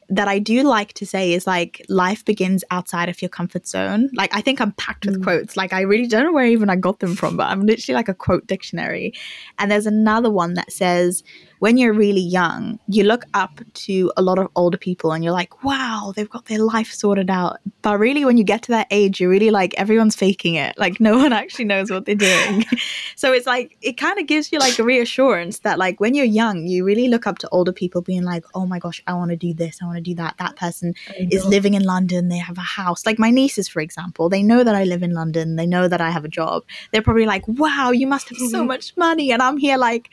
that 0.08 0.26
I 0.26 0.40
do 0.40 0.64
like 0.64 0.92
to 0.94 1.06
say 1.06 1.34
is 1.34 1.46
like 1.46 1.86
life 1.88 2.24
begins 2.24 2.64
outside 2.72 3.08
of 3.08 3.22
your 3.22 3.28
comfort 3.28 3.68
zone. 3.68 4.10
Like 4.12 4.34
I 4.34 4.40
think 4.40 4.60
I'm 4.60 4.72
packed 4.72 5.06
with 5.06 5.20
mm. 5.20 5.22
quotes. 5.22 5.56
Like 5.56 5.72
I 5.72 5.82
really 5.82 6.08
don't 6.08 6.24
know 6.24 6.32
where 6.32 6.46
even 6.46 6.68
I 6.68 6.74
got 6.74 6.98
them 6.98 7.14
from, 7.14 7.36
but 7.36 7.44
I'm 7.44 7.64
literally 7.64 7.94
like 7.94 8.08
a 8.08 8.14
quote 8.14 8.44
dictionary. 8.48 9.14
And 9.60 9.70
there's 9.70 9.86
another 9.86 10.30
one 10.30 10.54
that 10.54 10.72
says 10.72 11.22
when 11.62 11.76
you're 11.76 11.92
really 11.92 12.20
young, 12.20 12.80
you 12.88 13.04
look 13.04 13.24
up 13.34 13.60
to 13.72 14.12
a 14.16 14.20
lot 14.22 14.36
of 14.36 14.48
older 14.56 14.76
people 14.76 15.12
and 15.12 15.22
you're 15.22 15.32
like, 15.32 15.62
wow, 15.62 16.12
they've 16.16 16.28
got 16.28 16.46
their 16.46 16.58
life 16.58 16.90
sorted 16.90 17.30
out. 17.30 17.58
But 17.82 18.00
really, 18.00 18.24
when 18.24 18.36
you 18.36 18.42
get 18.42 18.62
to 18.62 18.72
that 18.72 18.88
age, 18.90 19.20
you're 19.20 19.30
really 19.30 19.52
like, 19.52 19.72
everyone's 19.74 20.16
faking 20.16 20.56
it. 20.56 20.76
Like, 20.76 20.98
no 20.98 21.18
one 21.22 21.32
actually 21.32 21.66
knows 21.66 21.88
what 21.88 22.04
they're 22.04 22.16
doing. 22.16 22.64
so 23.14 23.32
it's 23.32 23.46
like, 23.46 23.76
it 23.80 23.92
kind 23.92 24.18
of 24.18 24.26
gives 24.26 24.50
you 24.50 24.58
like 24.58 24.76
a 24.80 24.82
reassurance 24.82 25.60
that, 25.60 25.78
like, 25.78 26.00
when 26.00 26.16
you're 26.16 26.24
young, 26.24 26.66
you 26.66 26.84
really 26.84 27.06
look 27.06 27.28
up 27.28 27.38
to 27.38 27.48
older 27.50 27.72
people 27.72 28.02
being 28.02 28.24
like, 28.24 28.44
oh 28.56 28.66
my 28.66 28.80
gosh, 28.80 29.00
I 29.06 29.14
want 29.14 29.30
to 29.30 29.36
do 29.36 29.54
this. 29.54 29.78
I 29.80 29.84
want 29.84 29.98
to 29.98 30.02
do 30.02 30.16
that. 30.16 30.34
That 30.38 30.56
person 30.56 30.94
is 31.16 31.44
living 31.44 31.74
in 31.74 31.84
London. 31.84 32.26
They 32.26 32.38
have 32.38 32.58
a 32.58 32.62
house. 32.62 33.06
Like 33.06 33.20
my 33.20 33.30
nieces, 33.30 33.68
for 33.68 33.78
example, 33.78 34.28
they 34.28 34.42
know 34.42 34.64
that 34.64 34.74
I 34.74 34.82
live 34.82 35.04
in 35.04 35.14
London. 35.14 35.54
They 35.54 35.66
know 35.66 35.86
that 35.86 36.00
I 36.00 36.10
have 36.10 36.24
a 36.24 36.28
job. 36.28 36.64
They're 36.90 37.02
probably 37.02 37.26
like, 37.26 37.46
wow, 37.46 37.92
you 37.92 38.08
must 38.08 38.30
have 38.30 38.38
so 38.50 38.64
much 38.72 38.96
money. 38.96 39.30
And 39.30 39.40
I'm 39.40 39.58
here 39.58 39.76
like, 39.76 40.10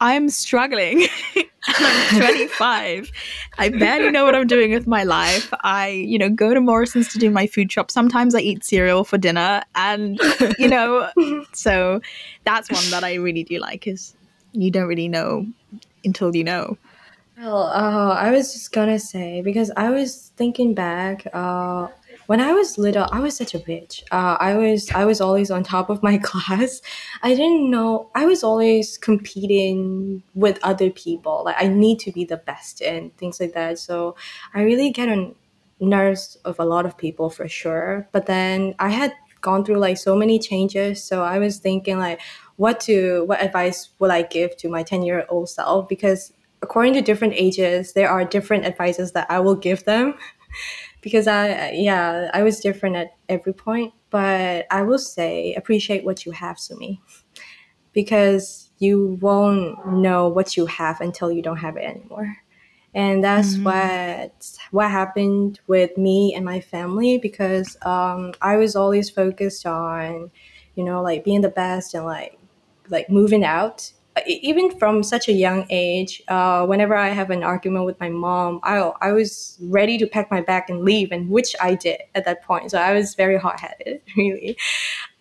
I'm 0.00 0.28
struggling. 0.28 1.06
I'm 1.68 2.20
25. 2.20 3.10
I 3.58 3.68
barely 3.70 4.10
know 4.10 4.24
what 4.24 4.34
I'm 4.34 4.46
doing 4.46 4.72
with 4.72 4.86
my 4.86 5.04
life. 5.04 5.52
I, 5.62 5.88
you 5.88 6.18
know, 6.18 6.28
go 6.28 6.54
to 6.54 6.60
Morrison's 6.60 7.08
to 7.12 7.18
do 7.18 7.30
my 7.30 7.46
food 7.46 7.72
shop. 7.72 7.90
Sometimes 7.90 8.34
I 8.34 8.40
eat 8.40 8.64
cereal 8.64 9.04
for 9.04 9.18
dinner. 9.18 9.62
And, 9.74 10.20
you 10.58 10.68
know, 10.68 11.10
so 11.52 12.00
that's 12.44 12.70
one 12.70 12.88
that 12.90 13.04
I 13.04 13.14
really 13.14 13.42
do 13.42 13.58
like 13.58 13.86
is 13.86 14.14
you 14.52 14.70
don't 14.70 14.86
really 14.86 15.08
know 15.08 15.46
until 16.04 16.34
you 16.36 16.44
know. 16.44 16.78
Well, 17.38 17.64
uh, 17.64 18.14
I 18.14 18.30
was 18.30 18.52
just 18.54 18.72
gonna 18.72 18.98
say 18.98 19.42
because 19.42 19.70
I 19.76 19.90
was 19.90 20.32
thinking 20.36 20.72
back. 20.72 21.26
Uh, 21.34 21.88
when 22.26 22.40
I 22.40 22.52
was 22.52 22.78
little, 22.78 23.06
I 23.12 23.20
was 23.20 23.36
such 23.36 23.54
a 23.54 23.58
bitch. 23.58 24.02
Uh, 24.10 24.36
I 24.38 24.54
was 24.54 24.90
I 24.90 25.04
was 25.04 25.20
always 25.20 25.50
on 25.50 25.62
top 25.62 25.90
of 25.90 26.02
my 26.02 26.18
class. 26.22 26.82
I 27.22 27.34
didn't 27.34 27.70
know 27.70 28.10
I 28.14 28.26
was 28.26 28.42
always 28.42 28.98
competing 28.98 30.22
with 30.34 30.58
other 30.62 30.90
people. 30.90 31.42
Like 31.44 31.56
I 31.58 31.68
need 31.68 31.98
to 32.00 32.12
be 32.12 32.24
the 32.24 32.36
best 32.36 32.82
and 32.82 33.16
things 33.16 33.40
like 33.40 33.54
that. 33.54 33.78
So 33.78 34.16
I 34.54 34.62
really 34.62 34.90
get 34.90 35.08
on 35.08 35.34
nerves 35.80 36.38
of 36.44 36.58
a 36.58 36.64
lot 36.64 36.86
of 36.86 36.96
people 36.96 37.30
for 37.30 37.48
sure. 37.48 38.08
But 38.12 38.26
then 38.26 38.74
I 38.78 38.88
had 38.88 39.12
gone 39.40 39.64
through 39.64 39.78
like 39.78 39.98
so 39.98 40.16
many 40.16 40.38
changes. 40.38 41.02
So 41.02 41.22
I 41.22 41.38
was 41.38 41.58
thinking 41.58 41.98
like 41.98 42.20
what 42.56 42.80
to 42.80 43.24
what 43.26 43.42
advice 43.42 43.90
would 43.98 44.10
I 44.10 44.22
give 44.22 44.56
to 44.58 44.68
my 44.68 44.82
10 44.82 45.02
year 45.02 45.26
old 45.28 45.48
self? 45.48 45.88
Because 45.88 46.32
according 46.62 46.94
to 46.94 47.02
different 47.02 47.34
ages, 47.36 47.92
there 47.92 48.08
are 48.08 48.24
different 48.24 48.64
advices 48.64 49.12
that 49.12 49.30
I 49.30 49.40
will 49.40 49.54
give 49.54 49.84
them. 49.84 50.14
because 51.06 51.28
I 51.28 51.70
yeah 51.70 52.32
I 52.34 52.42
was 52.42 52.58
different 52.58 52.96
at 52.96 53.10
every 53.28 53.52
point. 53.52 53.94
But 54.10 54.66
I 54.72 54.82
will 54.82 54.98
say 54.98 55.54
appreciate 55.54 56.04
what 56.04 56.26
you 56.26 56.32
have, 56.32 56.58
Sumi, 56.58 57.00
because 57.92 58.72
you 58.78 59.16
won't 59.20 59.86
know 59.86 60.26
what 60.26 60.56
you 60.56 60.66
have 60.66 61.00
until 61.00 61.30
you 61.30 61.42
don't 61.42 61.58
have 61.58 61.76
it 61.76 61.84
anymore. 61.84 62.38
And 62.92 63.22
that's 63.22 63.54
mm-hmm. 63.54 63.66
what 63.66 64.58
what 64.72 64.90
happened 64.90 65.60
with 65.68 65.96
me 65.96 66.34
and 66.34 66.44
my 66.44 66.58
family 66.58 67.18
because 67.18 67.76
um, 67.82 68.32
I 68.42 68.56
was 68.56 68.74
always 68.74 69.08
focused 69.08 69.64
on, 69.64 70.32
you 70.74 70.82
know, 70.82 71.02
like 71.02 71.22
being 71.22 71.42
the 71.42 71.50
best 71.50 71.94
and 71.94 72.04
like 72.04 72.36
like 72.90 73.08
moving 73.08 73.44
out 73.44 73.92
even 74.26 74.70
from 74.78 75.02
such 75.02 75.28
a 75.28 75.32
young 75.32 75.66
age, 75.68 76.22
uh, 76.28 76.64
whenever 76.66 76.94
I 76.94 77.08
have 77.08 77.30
an 77.30 77.42
argument 77.42 77.84
with 77.84 78.00
my 78.00 78.08
mom, 78.08 78.60
I, 78.62 78.76
I 79.00 79.12
was 79.12 79.58
ready 79.60 79.98
to 79.98 80.06
pack 80.06 80.30
my 80.30 80.40
bag 80.40 80.64
and 80.68 80.82
leave, 80.82 81.12
and 81.12 81.28
which 81.28 81.54
I 81.60 81.74
did 81.74 82.00
at 82.14 82.24
that 82.24 82.42
point. 82.42 82.70
So 82.70 82.78
I 82.78 82.94
was 82.94 83.14
very 83.14 83.36
hot 83.36 83.60
headed, 83.60 84.00
really. 84.16 84.56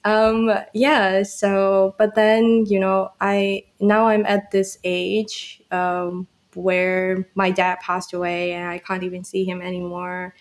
Um, 0.05 0.51
yeah. 0.73 1.23
So, 1.23 1.95
but 1.97 2.15
then 2.15 2.65
you 2.67 2.79
know, 2.79 3.11
I 3.19 3.65
now 3.79 4.07
I'm 4.07 4.25
at 4.25 4.51
this 4.51 4.77
age 4.83 5.61
um, 5.71 6.27
where 6.53 7.27
my 7.35 7.51
dad 7.51 7.79
passed 7.81 8.13
away, 8.13 8.53
and 8.53 8.69
I 8.69 8.77
can't 8.77 9.03
even 9.03 9.23
see 9.23 9.43
him 9.43 9.61
anymore. 9.61 10.35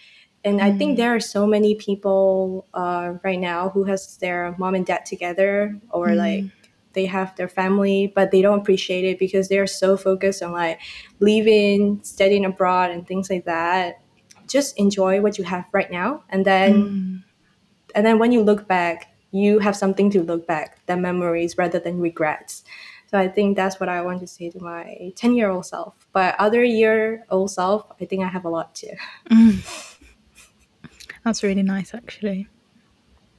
And 0.44 0.60
mm. 0.60 0.62
I 0.62 0.76
think 0.76 0.94
mm. 0.94 0.96
there 0.98 1.14
are 1.14 1.20
so 1.20 1.46
many 1.46 1.74
people 1.74 2.66
uh, 2.74 3.14
right 3.24 3.40
now 3.40 3.70
who 3.70 3.84
has 3.84 4.16
their 4.18 4.54
mom 4.58 4.74
and 4.74 4.86
dad 4.86 5.06
together, 5.06 5.76
or 5.90 6.08
mm. 6.08 6.16
like 6.16 6.44
they 6.94 7.06
have 7.06 7.34
their 7.36 7.48
family, 7.48 8.12
but 8.14 8.30
they 8.30 8.42
don't 8.42 8.60
appreciate 8.60 9.04
it 9.04 9.18
because 9.18 9.48
they're 9.48 9.66
so 9.66 9.96
focused 9.96 10.42
on 10.42 10.52
like 10.52 10.80
leaving, 11.20 12.02
studying 12.02 12.44
abroad, 12.44 12.90
and 12.90 13.06
things 13.06 13.30
like 13.30 13.44
that. 13.44 14.00
Just 14.46 14.78
enjoy 14.78 15.20
what 15.20 15.38
you 15.38 15.44
have 15.44 15.64
right 15.72 15.90
now, 15.90 16.24
and 16.28 16.44
then, 16.44 16.72
mm. 16.74 17.22
and 17.94 18.06
then 18.06 18.18
when 18.18 18.32
you 18.32 18.42
look 18.42 18.68
back, 18.68 19.14
you 19.30 19.58
have 19.58 19.76
something 19.76 20.10
to 20.10 20.22
look 20.22 20.46
back, 20.46 20.84
the 20.86 20.96
memories 20.96 21.58
rather 21.58 21.78
than 21.78 22.00
regrets. 22.00 22.64
So 23.10 23.18
I 23.18 23.28
think 23.28 23.56
that's 23.56 23.78
what 23.78 23.88
I 23.88 24.02
want 24.02 24.20
to 24.20 24.26
say 24.26 24.50
to 24.50 24.60
my 24.60 25.12
ten 25.16 25.34
year 25.34 25.50
old 25.50 25.66
self. 25.66 25.94
But 26.12 26.34
other 26.38 26.64
year 26.64 27.24
old 27.30 27.50
self, 27.50 27.86
I 28.00 28.04
think 28.04 28.22
I 28.22 28.28
have 28.28 28.44
a 28.44 28.50
lot 28.50 28.74
too. 28.74 28.94
Mm. 29.30 29.90
That's 31.24 31.42
really 31.42 31.62
nice, 31.62 31.94
actually. 31.94 32.48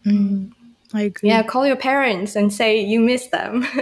Mm. 0.06 0.52
I 0.94 1.04
agree. 1.04 1.30
Yeah, 1.30 1.44
call 1.44 1.66
your 1.66 1.76
parents 1.76 2.36
and 2.36 2.54
say 2.54 2.80
you 2.80 3.00
miss 3.00 3.28
them. 3.28 3.66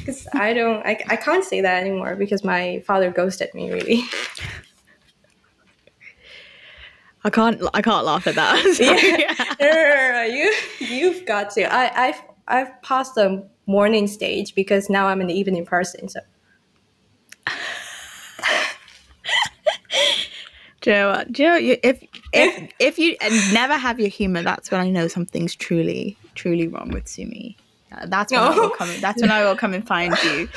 Because 0.00 0.26
I 0.32 0.54
don't, 0.54 0.84
I, 0.86 0.98
I 1.08 1.16
can't 1.16 1.44
say 1.44 1.60
that 1.60 1.82
anymore 1.82 2.16
because 2.16 2.42
my 2.42 2.82
father 2.86 3.10
ghosted 3.10 3.52
me 3.52 3.70
really. 3.70 4.02
I 7.22 7.28
can't, 7.28 7.60
I 7.74 7.82
can't 7.82 8.06
laugh 8.06 8.26
at 8.26 8.34
that. 8.34 8.56
yeah. 8.80 9.34
no, 9.60 9.70
no, 9.70 10.12
no, 10.12 10.22
you, 10.22 10.54
you've 10.78 11.26
got 11.26 11.50
to. 11.50 11.70
I, 11.70 12.06
I've, 12.06 12.22
I've 12.48 12.80
passed 12.80 13.14
the 13.14 13.46
morning 13.66 14.06
stage 14.06 14.54
because 14.54 14.88
now 14.88 15.06
I'm 15.06 15.20
an 15.20 15.28
evening 15.28 15.66
person. 15.66 16.08
So. 16.08 16.20
Joe, 20.80 21.24
Joe, 21.30 21.58
if 21.60 22.02
if 22.32 22.72
if 22.78 22.98
you 22.98 23.16
never 23.52 23.74
have 23.76 24.00
your 24.00 24.08
humor, 24.08 24.42
that's 24.42 24.70
when 24.70 24.80
I 24.80 24.88
know 24.88 25.08
something's 25.08 25.54
truly 25.54 26.16
truly 26.34 26.68
wrong 26.68 26.90
with 26.90 27.08
Sumi. 27.08 27.56
Uh, 27.92 28.06
that's 28.06 28.32
when 28.32 28.40
oh. 28.40 28.52
I 28.52 28.56
will 28.56 28.70
come. 28.70 28.90
That's 29.00 29.20
when 29.20 29.30
I 29.30 29.44
will 29.44 29.56
come 29.56 29.74
and 29.74 29.86
find 29.86 30.14
you, 30.24 30.48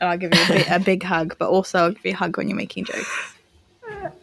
and 0.00 0.10
I'll 0.10 0.18
give 0.18 0.34
you 0.34 0.42
a, 0.42 0.48
big, 0.48 0.68
a 0.68 0.80
big 0.80 1.02
hug. 1.02 1.36
But 1.38 1.50
also, 1.50 1.78
I'll 1.78 1.92
give 1.92 2.04
you 2.06 2.12
a 2.12 2.16
hug 2.16 2.36
when 2.36 2.48
you're 2.48 2.56
making 2.56 2.84
jokes. 2.84 3.34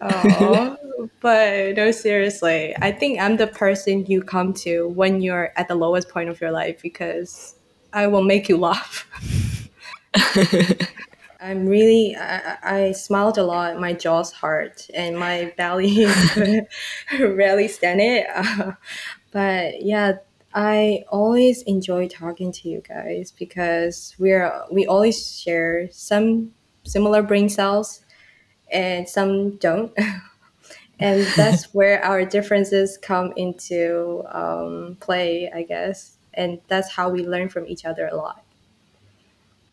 Oh, 0.02 0.78
but 1.22 1.76
no, 1.76 1.92
seriously, 1.92 2.76
I 2.82 2.92
think 2.92 3.20
I'm 3.20 3.38
the 3.38 3.48
person 3.48 4.06
you 4.08 4.22
come 4.22 4.54
to 4.56 4.88
when 4.90 5.22
you're 5.22 5.52
at 5.56 5.68
the 5.68 5.76
lowest 5.76 6.10
point 6.10 6.30
of 6.30 6.42
your 6.42 6.52
life 6.52 6.82
because 6.82 7.56
I 7.94 8.08
will 8.08 8.24
make 8.24 8.50
you 8.50 8.58
laugh. 8.58 9.08
I'm 11.42 11.68
really, 11.68 12.18
I, 12.18 12.58
I, 12.64 12.92
smiled 12.92 13.38
a 13.38 13.44
lot. 13.44 13.80
My 13.80 13.94
jaw's 13.94 14.34
hard 14.34 14.74
and 14.94 15.18
my 15.18 15.54
belly 15.56 16.06
rarely 17.20 17.70
stand 17.70 18.02
it. 18.02 18.28
Uh, 18.34 18.74
but 19.32 19.82
yeah, 19.82 20.18
I 20.54 21.04
always 21.10 21.62
enjoy 21.64 22.08
talking 22.08 22.52
to 22.54 22.70
you 22.70 22.82
guys 22.82 23.32
because 23.32 24.16
we're 24.18 24.52
we 24.72 24.88
always 24.88 25.40
share 25.40 25.90
some 25.92 26.54
similar 26.84 27.22
brain 27.22 27.50
cells 27.50 28.02
and 28.72 29.08
some 29.08 29.58
don't. 29.58 29.92
and 31.00 31.26
that's 31.36 31.66
where 31.74 32.04
our 32.04 32.26
differences 32.26 32.98
come 32.98 33.34
into 33.36 34.24
um, 34.32 34.98
play, 35.00 35.52
I 35.54 35.64
guess. 35.64 36.18
And 36.34 36.60
that's 36.68 36.92
how 36.92 37.10
we 37.10 37.26
learn 37.26 37.50
from 37.50 37.68
each 37.68 37.86
other 37.86 38.08
a 38.08 38.16
lot. 38.16 38.44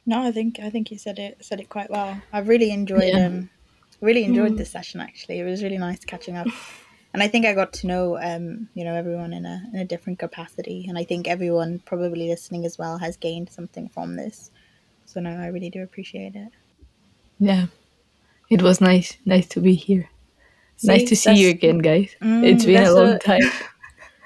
No, 0.05 0.23
I 0.23 0.31
think 0.31 0.61
I 0.61 0.71
think 0.71 0.91
you 0.91 0.99
said 0.99 1.19
it 1.19 1.39
said 1.41 1.61
it 1.61 1.69
quite 1.69 1.91
well. 1.91 2.21
I've 2.33 2.49
really 2.49 2.71
enjoyed 2.71 3.15
yeah. 3.15 3.27
um 3.27 3.51
really 4.01 4.25
enjoyed 4.25 4.53
mm. 4.53 4.59
this 4.59 4.71
session 4.71 5.01
actually. 5.01 5.41
It 5.41 5.45
was 5.45 5.63
really 5.63 5.79
nice 5.79 6.05
catching 6.05 6.37
up 6.37 6.47
and 7.17 7.23
I 7.23 7.29
think 7.29 7.47
I 7.47 7.55
got 7.55 7.73
to 7.73 7.87
know 7.87 8.19
um, 8.19 8.69
you 8.75 8.85
know 8.85 8.95
everyone 8.95 9.33
in 9.33 9.47
a 9.47 9.63
in 9.73 9.81
a 9.81 9.87
different 9.87 10.19
capacity, 10.19 10.85
and 10.87 10.99
I 10.99 11.05
think 11.05 11.27
everyone 11.27 11.79
probably 11.87 12.29
listening 12.29 12.67
as 12.67 12.77
well 12.77 12.99
has 12.99 13.17
gained 13.17 13.49
something 13.49 13.89
from 13.89 14.17
this. 14.17 14.51
So 15.07 15.21
no, 15.21 15.31
I 15.31 15.47
really 15.47 15.71
do 15.71 15.83
appreciate 15.83 16.35
it. 16.35 16.53
Yeah, 17.39 17.69
it 18.51 18.61
was 18.61 18.83
nice, 18.83 19.17
nice 19.25 19.49
to 19.49 19.61
be 19.61 19.75
here. 19.75 20.11
See, 20.77 20.89
nice 20.89 21.09
to 21.09 21.17
see 21.17 21.33
you 21.33 21.49
again, 21.49 21.79
guys. 21.79 22.15
Mm, 22.21 22.45
it's 22.45 22.67
been 22.67 22.85
a 22.85 22.93
long 22.93 23.13
so, 23.13 23.19
time. 23.19 23.41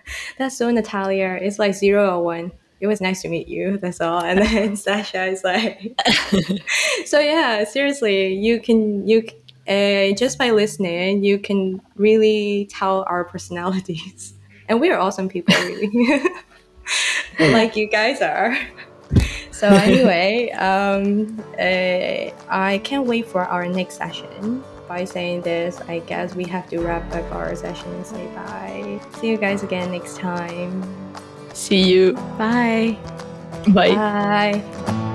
that's 0.38 0.56
so 0.56 0.68
Natalia. 0.68 1.38
It's 1.40 1.60
like 1.60 1.74
zero 1.74 2.18
or 2.18 2.24
one. 2.24 2.50
it 2.80 2.88
was 2.88 3.00
nice 3.00 3.22
to 3.22 3.28
meet 3.28 3.46
you. 3.46 3.78
That's 3.78 4.00
all. 4.00 4.20
And 4.24 4.40
then 4.40 4.74
Sasha 4.84 5.26
is 5.26 5.44
like, 5.44 5.96
so 7.04 7.20
yeah, 7.20 7.62
seriously, 7.62 8.34
you 8.34 8.60
can 8.60 9.06
you 9.06 9.22
uh, 9.70 10.14
just 10.16 10.36
by 10.38 10.50
listening, 10.50 11.22
you 11.22 11.38
can 11.38 11.80
really 11.96 12.68
tell 12.70 13.04
our 13.08 13.24
personalities, 13.24 14.34
and 14.68 14.80
we 14.80 14.90
are 14.90 14.98
awesome 14.98 15.28
people, 15.28 15.54
really, 15.54 16.20
like 17.38 17.76
you 17.76 17.86
guys 17.86 18.20
are. 18.20 18.58
So 19.52 19.68
anyway, 19.68 20.50
um, 20.52 21.38
uh, 21.58 22.32
I 22.48 22.80
can't 22.82 23.06
wait 23.06 23.26
for 23.26 23.44
our 23.44 23.66
next 23.68 23.96
session. 23.96 24.64
By 24.88 25.04
saying 25.04 25.42
this, 25.42 25.80
I 25.82 26.00
guess 26.00 26.34
we 26.34 26.44
have 26.44 26.68
to 26.70 26.80
wrap 26.80 27.14
up 27.14 27.30
our 27.32 27.54
session 27.54 27.92
and 27.92 28.04
say 28.04 28.26
bye. 28.34 29.00
See 29.20 29.28
you 29.28 29.36
guys 29.36 29.62
again 29.62 29.92
next 29.92 30.16
time. 30.16 30.82
See 31.52 31.82
you. 31.82 32.14
Bye. 32.38 32.98
Bye. 33.68 33.94
Bye. 33.94 35.06